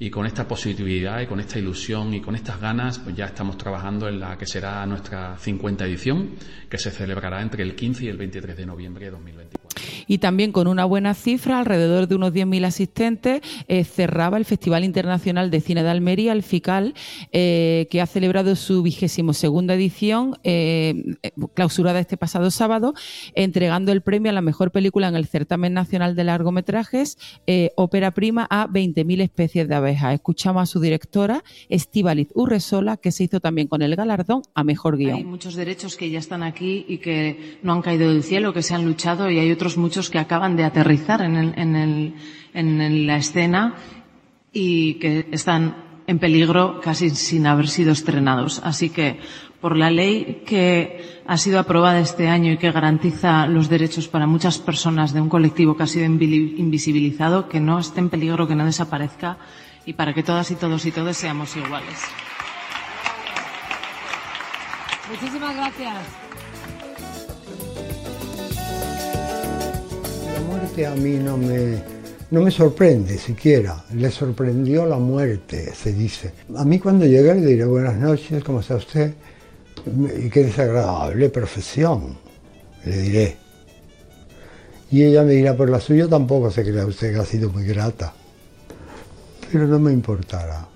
Y 0.00 0.10
con 0.10 0.26
esta 0.26 0.48
positividad 0.48 1.20
y 1.20 1.28
con 1.28 1.38
esta 1.38 1.60
ilusión 1.60 2.12
y 2.12 2.20
con 2.20 2.34
estas 2.34 2.60
ganas, 2.60 2.98
pues 2.98 3.14
ya 3.14 3.26
estamos 3.26 3.56
trabajando 3.56 4.08
en 4.08 4.18
la 4.18 4.36
que 4.36 4.46
será 4.46 4.84
nuestra 4.84 5.38
50 5.38 5.86
edición, 5.86 6.30
que 6.68 6.78
se 6.78 6.90
celebrará 6.90 7.40
entre 7.40 7.62
el 7.62 7.76
15 7.76 8.06
y 8.06 8.08
el 8.08 8.16
23 8.16 8.56
de 8.56 8.66
noviembre 8.66 9.04
de 9.04 9.10
2024 9.12 9.61
y 10.06 10.18
también 10.18 10.52
con 10.52 10.66
una 10.66 10.84
buena 10.84 11.14
cifra, 11.14 11.58
alrededor 11.58 12.08
de 12.08 12.14
unos 12.14 12.32
10.000 12.32 12.64
asistentes, 12.64 13.40
eh, 13.68 13.84
cerraba 13.84 14.36
el 14.38 14.44
Festival 14.44 14.84
Internacional 14.84 15.50
de 15.50 15.60
Cine 15.60 15.82
de 15.82 15.90
Almería, 15.90 16.32
el 16.32 16.42
FICAL, 16.42 16.94
eh, 17.32 17.86
que 17.90 18.00
ha 18.00 18.06
celebrado 18.06 18.56
su 18.56 18.82
vigésimo 18.82 19.32
segunda 19.32 19.74
edición, 19.74 20.36
eh, 20.44 21.16
clausurada 21.54 22.00
este 22.00 22.16
pasado 22.16 22.50
sábado, 22.50 22.94
entregando 23.34 23.92
el 23.92 24.02
premio 24.02 24.30
a 24.30 24.34
la 24.34 24.42
mejor 24.42 24.70
película 24.70 25.08
en 25.08 25.16
el 25.16 25.26
certamen 25.26 25.74
nacional 25.74 26.16
de 26.16 26.24
largometrajes, 26.24 27.18
ópera 27.76 28.10
prima 28.12 28.46
a 28.50 28.68
20.000 28.68 29.22
especies 29.22 29.68
de 29.68 29.74
abejas. 29.74 30.14
Escuchamos 30.14 30.62
a 30.62 30.66
su 30.66 30.80
directora, 30.80 31.44
Estivaliz 31.68 32.28
Urresola, 32.34 32.96
que 32.96 33.12
se 33.12 33.24
hizo 33.24 33.40
también 33.40 33.68
con 33.68 33.82
el 33.82 33.96
galardón 33.96 34.42
a 34.54 34.64
mejor 34.64 34.96
guion. 34.96 35.16
Hay 35.16 35.24
muchos 35.24 35.54
derechos 35.54 35.96
que 35.96 36.10
ya 36.10 36.18
están 36.18 36.42
aquí 36.42 36.84
y 36.88 36.98
que 36.98 37.58
no 37.62 37.72
han 37.72 37.82
caído 37.82 38.08
del 38.08 38.22
cielo, 38.22 38.52
que 38.52 38.62
se 38.62 38.74
han 38.74 38.84
luchado 38.84 39.30
y 39.30 39.38
hay 39.38 39.50
otros 39.50 39.76
muchos 39.76 39.91
que 40.10 40.18
acaban 40.18 40.56
de 40.56 40.64
aterrizar 40.64 41.22
en, 41.22 41.36
en, 42.54 43.06
la 43.06 43.16
escena 43.16 43.74
y 44.52 44.94
que 44.94 45.28
están 45.32 45.76
en 46.06 46.18
peligro 46.18 46.80
casi 46.80 47.10
sin 47.10 47.46
haber 47.46 47.68
sido 47.68 47.92
estrenados. 47.92 48.60
Así 48.64 48.90
que, 48.90 49.20
por 49.60 49.76
la 49.76 49.90
ley 49.90 50.42
que 50.46 51.22
ha 51.26 51.36
sido 51.38 51.60
aprobada 51.60 52.00
este 52.00 52.28
año 52.28 52.52
y 52.52 52.56
que 52.58 52.72
garantiza 52.72 53.46
los 53.46 53.68
derechos 53.68 54.08
para 54.08 54.26
muchas 54.26 54.58
personas 54.58 55.12
de 55.12 55.20
un 55.20 55.28
colectivo 55.28 55.76
que 55.76 55.84
ha 55.84 55.86
sido 55.86 56.06
invisibilizado, 56.06 57.48
que 57.48 57.60
no 57.60 57.78
esté 57.78 58.00
en 58.00 58.08
peligro, 58.10 58.48
que 58.48 58.56
no 58.56 58.64
desaparezca 58.64 59.36
y 59.86 59.92
para 59.92 60.14
que 60.14 60.22
todas 60.22 60.50
y 60.50 60.56
todos 60.56 60.84
y 60.86 60.90
todos 60.90 61.16
seamos 61.16 61.56
iguales. 61.56 61.98
Muchísimas 65.10 65.54
gracias. 65.54 66.21
A 70.80 70.94
mí 70.94 71.18
no 71.18 71.36
me, 71.36 71.82
no 72.30 72.40
me 72.40 72.50
sorprende 72.50 73.18
siquiera. 73.18 73.84
Le 73.94 74.10
sorprendió 74.10 74.86
la 74.86 74.96
muerte, 74.96 75.74
se 75.74 75.92
dice. 75.92 76.32
A 76.56 76.64
mí 76.64 76.78
cuando 76.78 77.04
llegue 77.04 77.34
le 77.34 77.46
diré 77.46 77.64
buenas 77.66 77.96
noches, 77.96 78.42
¿cómo 78.42 78.60
está 78.60 78.76
usted? 78.76 79.12
Y 80.18 80.30
qué 80.30 80.44
desagradable 80.44 81.28
profesión, 81.28 82.16
le 82.86 82.96
diré. 82.98 83.36
Y 84.90 85.04
ella 85.04 85.22
me 85.22 85.32
dirá, 85.32 85.54
por 85.54 85.68
la 85.68 85.78
suya 85.78 86.08
tampoco 86.08 86.50
se 86.50 86.62
crea 86.62 86.86
usted 86.86 87.12
que 87.12 87.20
ha 87.20 87.24
sido 87.24 87.50
muy 87.50 87.64
grata. 87.64 88.14
Pero 89.50 89.66
no 89.66 89.78
me 89.78 89.92
importará. 89.92 90.66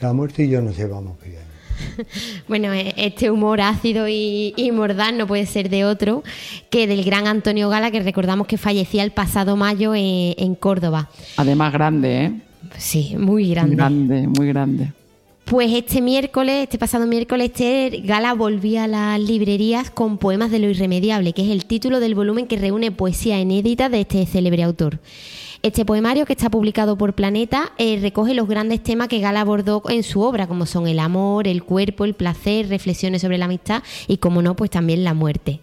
La 0.00 0.12
muerte 0.12 0.44
y 0.44 0.50
yo 0.50 0.62
nos 0.62 0.76
llevamos 0.76 1.20
bien. 1.20 1.51
bueno, 2.48 2.72
e, 2.72 2.94
este 2.96 3.30
humor 3.30 3.60
ácido 3.60 4.06
y, 4.08 4.70
mordaz 4.72 5.12
no 5.12 5.26
puede 5.26 5.46
ser 5.46 5.68
de 5.68 5.84
otro 5.84 6.22
que 6.70 6.86
del 6.86 7.04
gran 7.04 7.26
Antonio 7.26 7.68
Gala, 7.68 7.90
que 7.90 8.00
recordamos 8.00 8.46
que 8.46 8.58
fallecía 8.58 9.02
el 9.02 9.10
pasado 9.10 9.56
mayo 9.56 9.92
en, 9.94 10.54
Córdoba. 10.54 11.08
Además 11.36 11.72
grande, 11.72 12.24
¿eh? 12.24 12.32
Sí, 12.76 13.16
muy 13.18 13.50
grande. 13.50 13.76
Grande, 13.76 14.26
muy 14.28 14.46
grande. 14.48 14.92
Pues 15.44 15.70
este 15.72 16.00
miércoles, 16.00 16.62
este 16.62 16.78
pasado 16.78 17.06
miércoles, 17.06 17.50
este 17.52 18.00
Gala 18.04 18.32
volvía 18.32 18.84
a 18.84 18.88
las 18.88 19.20
librerías 19.20 19.90
con 19.90 20.16
Poemas 20.16 20.50
de 20.50 20.58
lo 20.58 20.70
Irremediable, 20.70 21.34
que 21.34 21.42
es 21.42 21.50
el 21.50 21.66
título 21.66 22.00
del 22.00 22.14
volumen 22.14 22.46
que 22.46 22.56
reúne 22.56 22.90
poesía 22.90 23.38
inédita 23.38 23.90
de 23.90 24.00
este 24.00 24.24
célebre 24.24 24.62
autor. 24.62 25.00
Este 25.62 25.84
poemario, 25.84 26.24
que 26.26 26.32
está 26.32 26.50
publicado 26.50 26.96
por 26.96 27.14
Planeta, 27.14 27.72
eh, 27.76 27.98
recoge 28.00 28.34
los 28.34 28.48
grandes 28.48 28.82
temas 28.82 29.08
que 29.08 29.20
Gala 29.20 29.42
abordó 29.42 29.82
en 29.90 30.02
su 30.02 30.22
obra, 30.22 30.46
como 30.46 30.64
son 30.64 30.88
el 30.88 30.98
amor, 30.98 31.46
el 31.46 31.62
cuerpo, 31.62 32.04
el 32.04 32.14
placer, 32.14 32.68
reflexiones 32.68 33.22
sobre 33.22 33.38
la 33.38 33.44
amistad 33.44 33.82
y, 34.08 34.16
como 34.16 34.42
no, 34.42 34.56
pues 34.56 34.70
también 34.70 35.04
la 35.04 35.12
muerte. 35.12 35.60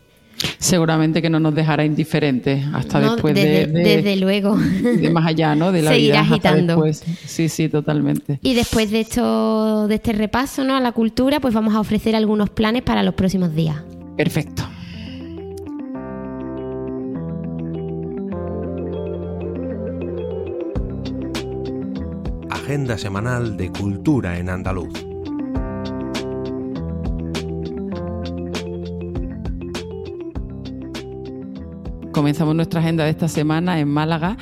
Seguramente 0.57 1.21
que 1.21 1.29
no 1.29 1.39
nos 1.39 1.55
dejará 1.55 1.85
indiferentes 1.85 2.65
hasta 2.73 2.99
después 2.99 3.35
de, 3.35 3.67
Desde 3.67 4.15
luego. 4.15 4.55
De 4.57 5.09
más 5.09 5.25
allá, 5.27 5.55
¿no? 5.55 5.71
De 5.71 5.81
la 5.81 5.91
Seguir 5.93 6.15
agitando. 6.15 6.83
Sí, 6.93 7.49
sí, 7.49 7.69
totalmente. 7.69 8.39
Y 8.41 8.53
después 8.53 8.91
de 8.91 9.01
esto, 9.01 9.87
de 9.87 9.95
este 9.95 10.13
repaso 10.13 10.63
¿no? 10.63 10.75
a 10.75 10.79
la 10.79 10.91
cultura, 10.91 11.39
pues 11.39 11.53
vamos 11.53 11.73
a 11.75 11.79
ofrecer 11.79 12.15
algunos 12.15 12.49
planes 12.49 12.83
para 12.83 13.03
los 13.03 13.13
próximos 13.13 13.53
días. 13.55 13.77
Perfecto. 14.15 14.63
agenda 22.69 22.99
semanal 22.99 23.57
de 23.57 23.71
cultura 23.71 24.37
en 24.37 24.47
andaluz. 24.47 25.08
Comenzamos 32.19 32.53
nuestra 32.53 32.81
agenda 32.81 33.05
de 33.05 33.11
esta 33.11 33.29
semana 33.29 33.79
en 33.79 33.87
Málaga, 33.87 34.35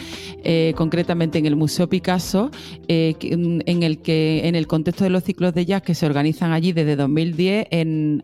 eh, 0.43 0.73
concretamente 0.75 1.37
en 1.37 1.45
el 1.45 1.55
Museo 1.55 1.87
Picasso, 1.87 2.49
eh, 2.87 3.13
mm, 3.21 3.59
en 3.67 3.83
el 3.83 3.99
que 3.99 4.47
en 4.47 4.55
el 4.55 4.65
contexto 4.65 5.03
de 5.03 5.11
los 5.11 5.23
ciclos 5.23 5.53
de 5.53 5.63
jazz 5.63 5.83
que 5.83 5.93
se 5.93 6.07
organizan 6.07 6.53
allí 6.53 6.71
desde 6.71 6.95
2010, 6.95 7.67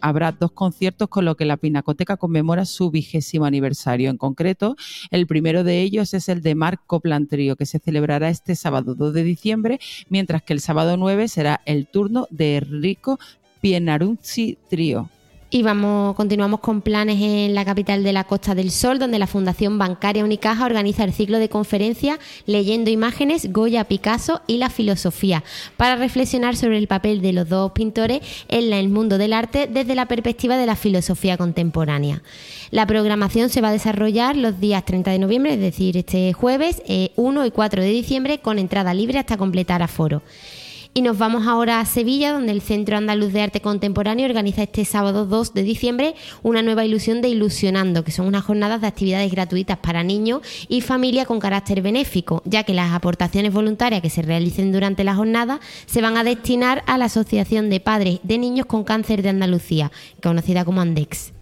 habrá 0.02 0.32
dos 0.32 0.54
conciertos 0.54 1.08
con 1.08 1.26
lo 1.26 1.38
que 1.38 1.46
la 1.46 1.58
Pinacoteca 1.58 2.18
conmemora 2.18 2.66
su 2.66 2.90
vigésimo 2.90 3.46
aniversario. 3.46 4.10
En 4.10 4.18
concreto, 4.18 4.76
el 5.12 5.28
primero 5.28 5.64
de 5.64 5.84
ellos 5.84 6.16
es 6.16 6.30
el 6.30 6.42
de 6.42 6.56
Marco 6.56 6.86
Copland 6.88 7.30
que 7.30 7.68
se 7.68 7.78
celebrará 7.78 8.30
este 8.30 8.56
sábado 8.56 8.96
2 8.96 9.14
de 9.14 9.24
diciembre, 9.24 9.80
mientras 10.10 10.42
que 10.42 10.54
el 10.54 10.62
sábado 10.62 10.98
9 10.98 11.28
será 11.28 11.62
el 11.68 11.86
turno 11.86 12.26
de 12.32 12.58
Enrico 12.58 13.20
Pienaruzzi 13.62 14.58
Trio. 14.68 15.12
Y 15.56 15.62
vamos, 15.62 16.16
continuamos 16.16 16.62
con 16.62 16.82
planes 16.82 17.22
en 17.22 17.54
la 17.54 17.64
capital 17.64 18.04
de 18.04 18.12
la 18.12 18.24
Costa 18.24 18.56
del 18.56 18.72
Sol, 18.72 18.98
donde 18.98 19.20
la 19.20 19.28
Fundación 19.28 19.78
Bancaria 19.78 20.24
Unicaja 20.24 20.66
organiza 20.66 21.04
el 21.04 21.14
ciclo 21.14 21.38
de 21.38 21.48
conferencias 21.48 22.18
Leyendo 22.48 22.90
Imágenes, 22.90 23.54
Goya, 23.54 23.84
Picasso 23.84 24.42
y 24.48 24.58
la 24.58 24.72
Filosofía, 24.72 25.44
para 25.78 25.96
reflexionar 25.96 26.56
sobre 26.56 26.80
el 26.80 26.88
papel 26.88 27.22
de 27.22 27.34
los 27.34 27.50
dos 27.50 27.72
pintores 27.74 28.22
en 28.48 28.74
el 28.74 28.90
mundo 28.90 29.20
del 29.20 29.32
arte 29.32 29.70
desde 29.72 29.94
la 29.94 30.08
perspectiva 30.08 30.58
de 30.58 30.66
la 30.66 30.76
filosofía 30.76 31.38
contemporánea. 31.38 32.24
La 32.72 32.88
programación 32.88 33.50
se 33.50 33.62
va 33.62 33.68
a 33.68 33.74
desarrollar 33.74 34.36
los 34.36 34.60
días 34.60 34.84
30 34.84 35.12
de 35.12 35.20
noviembre, 35.20 35.54
es 35.54 35.60
decir, 35.60 35.98
este 35.98 36.34
jueves, 36.34 36.82
1 37.16 37.44
eh, 37.44 37.48
y 37.48 37.52
4 37.52 37.84
de 37.84 37.90
diciembre, 37.90 38.40
con 38.40 38.58
entrada 38.58 38.96
libre 38.96 39.20
hasta 39.20 39.38
completar 39.38 39.84
aforo. 39.84 40.24
Y 40.96 41.02
nos 41.02 41.18
vamos 41.18 41.48
ahora 41.48 41.80
a 41.80 41.86
Sevilla, 41.86 42.34
donde 42.34 42.52
el 42.52 42.62
Centro 42.62 42.98
Andaluz 42.98 43.34
de 43.34 43.42
Arte 43.42 43.62
Contemporáneo 43.62 44.28
organiza 44.28 44.62
este 44.62 44.86
sábado 44.86 45.26
2 45.26 45.56
de 45.56 45.64
diciembre 45.64 46.14
una 46.44 46.62
nueva 46.62 46.86
ilusión 46.86 47.20
de 47.24 47.30
Ilusionando, 47.30 48.04
que 48.04 48.12
son 48.12 48.28
unas 48.28 48.44
jornadas 48.44 48.82
de 48.82 48.88
actividades 48.88 49.32
gratuitas 49.32 49.80
para 49.80 50.04
niños 50.04 50.42
y 50.68 50.82
familia 50.82 51.26
con 51.26 51.40
carácter 51.40 51.82
benéfico, 51.82 52.44
ya 52.46 52.64
que 52.64 52.76
las 52.76 52.94
aportaciones 52.94 53.52
voluntarias 53.52 54.04
que 54.04 54.12
se 54.12 54.22
realicen 54.22 54.72
durante 54.72 55.04
la 55.04 55.16
jornada 55.16 55.60
se 55.88 56.02
van 56.02 56.16
a 56.16 56.24
destinar 56.24 56.84
a 56.86 57.00
la 57.00 57.06
Asociación 57.06 57.72
de 57.72 57.80
Padres 57.80 58.20
de 58.22 58.38
Niños 58.38 58.68
con 58.68 58.84
Cáncer 58.84 59.24
de 59.24 59.30
Andalucía, 59.30 59.92
conocida 60.22 60.64
como 60.64 60.82
ANDEX. 60.82 61.34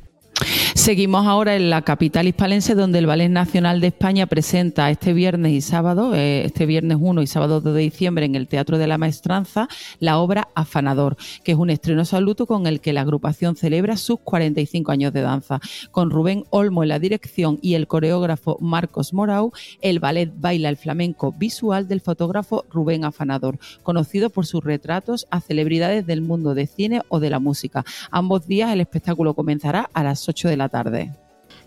Seguimos 0.82 1.28
ahora 1.28 1.56
en 1.56 1.70
la 1.70 1.84
capital 1.84 2.28
hispalense, 2.28 2.74
donde 2.74 3.00
el 3.00 3.06
Ballet 3.06 3.30
Nacional 3.30 3.82
de 3.82 3.88
España 3.88 4.26
presenta 4.26 4.90
este 4.90 5.14
viernes 5.14 5.52
y 5.52 5.62
sábado, 5.62 6.16
eh, 6.16 6.44
este 6.44 6.66
viernes 6.66 6.98
1 7.00 7.22
y 7.22 7.28
sábado 7.28 7.62
2 7.62 7.76
de 7.76 7.82
diciembre, 7.82 8.26
en 8.26 8.34
el 8.34 8.48
Teatro 8.48 8.80
de 8.80 8.88
la 8.88 8.98
Maestranza, 8.98 9.68
la 10.00 10.18
obra 10.18 10.48
Afanador, 10.56 11.18
que 11.44 11.52
es 11.52 11.58
un 11.58 11.70
estreno 11.70 12.04
saluto 12.04 12.48
con 12.48 12.66
el 12.66 12.82
que 12.82 12.94
la 12.94 13.02
agrupación 13.02 13.56
celebra 13.56 13.96
sus 13.96 14.20
45 14.22 14.92
años 14.92 15.14
de 15.14 15.22
danza. 15.22 15.60
Con 15.92 16.10
Rubén 16.10 16.46
Olmo 16.50 16.82
en 16.82 16.90
la 16.90 16.98
dirección 16.98 17.60
y 17.62 17.76
el 17.76 17.86
coreógrafo 17.86 18.58
Marcos 18.60 19.14
Morau, 19.14 19.52
el 19.82 20.00
ballet 20.00 20.32
baila 20.36 20.70
el 20.70 20.78
flamenco 20.78 21.32
visual 21.32 21.88
del 21.88 22.02
fotógrafo 22.02 22.66
Rubén 22.72 23.06
Afanador, 23.06 23.60
conocido 23.84 24.32
por 24.32 24.48
sus 24.48 24.64
retratos 24.64 25.28
a 25.30 25.42
celebridades 25.42 26.08
del 26.08 26.22
mundo 26.22 26.56
de 26.56 26.66
cine 26.66 27.02
o 27.10 27.20
de 27.20 27.30
la 27.30 27.40
música. 27.40 27.86
Ambos 28.10 28.48
días 28.48 28.74
el 28.74 28.82
espectáculo 28.82 29.36
comenzará 29.36 29.90
a 29.94 30.04
las 30.04 30.28
8 30.28 30.31
de 30.34 30.58
la 30.58 30.70
tarde. 30.70 31.12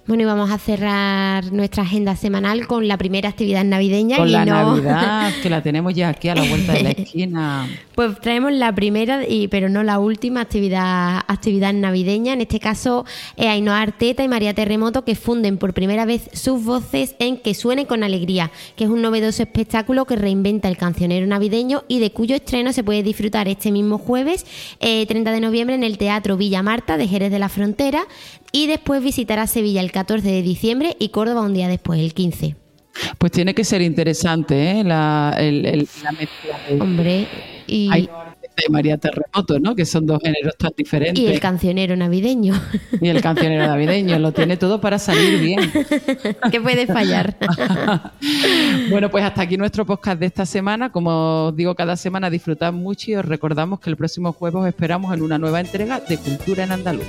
Bueno, 0.07 0.22
y 0.22 0.27
vamos 0.27 0.50
a 0.50 0.59
cerrar 0.59 1.50
nuestra 1.50 1.83
agenda 1.83 2.14
semanal 2.14 2.66
con 2.66 2.87
la 2.87 2.98
primera 2.98 3.31
actividad 3.31 3.64
navideña. 3.64 4.18
Con 4.18 4.31
la 4.31 4.44
Navidad, 4.44 5.33
que 5.42 5.48
la 5.48 5.62
tenemos 5.62 5.94
ya 5.94 6.11
aquí 6.11 6.29
a 6.29 6.35
la 6.35 6.42
vuelta 6.42 6.74
de 6.74 6.83
la 6.83 6.90
esquina. 6.98 7.66
Pues 7.94 8.20
traemos 8.20 8.53
la 8.53 8.74
primera, 8.74 9.27
y, 9.27 9.48
pero 9.48 9.70
no 9.70 9.83
la 9.83 9.98
última 9.98 10.42
actividad, 10.42 11.22
actividad 11.27 11.72
navideña. 11.72 12.35
En 12.35 12.42
este 12.42 12.61
caso, 12.61 13.07
eh, 13.38 13.48
Ainhoa 13.48 13.81
Arteta 13.81 14.22
y 14.22 14.29
María 14.29 14.53
Terremoto, 14.53 15.07
que 15.07 15.14
funden 15.14 15.57
por 15.57 15.72
primera 15.72 16.05
vez 16.05 16.29
sus 16.35 16.62
voces 16.62 17.16
en 17.18 17.38
Que 17.38 17.55
suene 17.55 17.87
con 17.87 18.05
alegría, 18.05 18.50
que 18.77 18.85
es 18.85 18.90
un 18.90 19.00
novedoso 19.00 19.42
espectáculo 19.42 20.05
que 20.05 20.16
reinventa 20.16 20.68
el 20.68 20.77
cancionero 20.77 21.27
navideño 21.27 21.85
y 21.88 22.00
de 22.00 22.12
cuyo 22.12 22.37
estreno 22.37 22.74
se 22.74 22.85
puede 22.85 23.03
disfrutar 23.03 23.48
este 23.48 23.72
mismo 23.72 23.96
jueves, 23.96 24.44
30 24.81 25.14
eh, 25.14 25.35
de 25.35 25.40
noviembre, 25.40 25.77
en 25.77 25.83
el 25.83 25.96
Teatro 25.96 26.37
Villa 26.37 26.62
Marta 26.62 26.98
de 26.98 27.09
Jerez 27.09 27.31
de 27.31 27.38
la 27.38 27.48
Frontera, 27.48 28.03
y 28.55 28.69
después 28.69 29.03
visitará 29.03 29.49
Sevilla 29.49 29.81
el 29.81 29.90
14 29.90 30.29
de 30.29 30.40
diciembre 30.40 30.97
y 31.01 31.09
Córdoba 31.09 31.40
un 31.40 31.55
día 31.55 31.67
después, 31.67 31.99
el 31.99 32.14
15. 32.14 32.55
Pues 33.19 33.33
tiene 33.33 33.53
que 33.53 33.64
ser 33.64 33.83
interesante, 33.83 34.79
¿eh? 34.79 34.85
La, 34.85 35.37
mezcla 35.37 36.61
Hombre, 36.81 37.27
y... 37.67 38.09
María 38.71 38.97
Terremoto, 38.97 39.59
¿no? 39.59 39.75
Que 39.75 39.85
son 39.85 40.07
dos 40.07 40.21
géneros 40.23 40.57
tan 40.57 40.71
diferentes. 40.77 41.19
Y 41.19 41.27
el 41.27 41.40
cancionero 41.40 41.97
navideño. 41.97 42.55
Y 43.01 43.09
el 43.09 43.21
cancionero 43.21 43.67
navideño, 43.67 44.17
lo 44.21 44.31
tiene 44.31 44.57
todo 44.57 44.81
para 44.81 45.01
salir 45.01 45.40
bien. 45.40 45.73
¿Qué 46.53 46.61
puede 46.61 46.87
fallar? 46.87 47.37
bueno, 48.90 49.11
pues 49.11 49.25
hasta 49.25 49.43
aquí 49.43 49.57
nuestro 49.57 49.85
podcast 49.85 50.21
de 50.21 50.27
esta 50.27 50.47
semana. 50.47 50.93
Como 50.93 51.49
os 51.49 51.57
digo, 51.57 51.75
cada 51.75 51.97
semana 51.97 52.31
disfrutad 52.31 52.73
mucho 52.73 53.11
y 53.11 53.17
os 53.17 53.25
recordamos 53.25 53.81
que 53.81 53.90
el 53.90 53.97
próximo 53.97 54.33
jueves 54.33 54.62
os 54.62 54.69
esperamos 54.69 55.12
en 55.12 55.23
una 55.23 55.37
nueva 55.37 55.61
entrega 55.61 55.99
de 55.99 56.17
Cultura 56.17 56.62
en 56.62 56.71
Andaluz. 56.71 57.09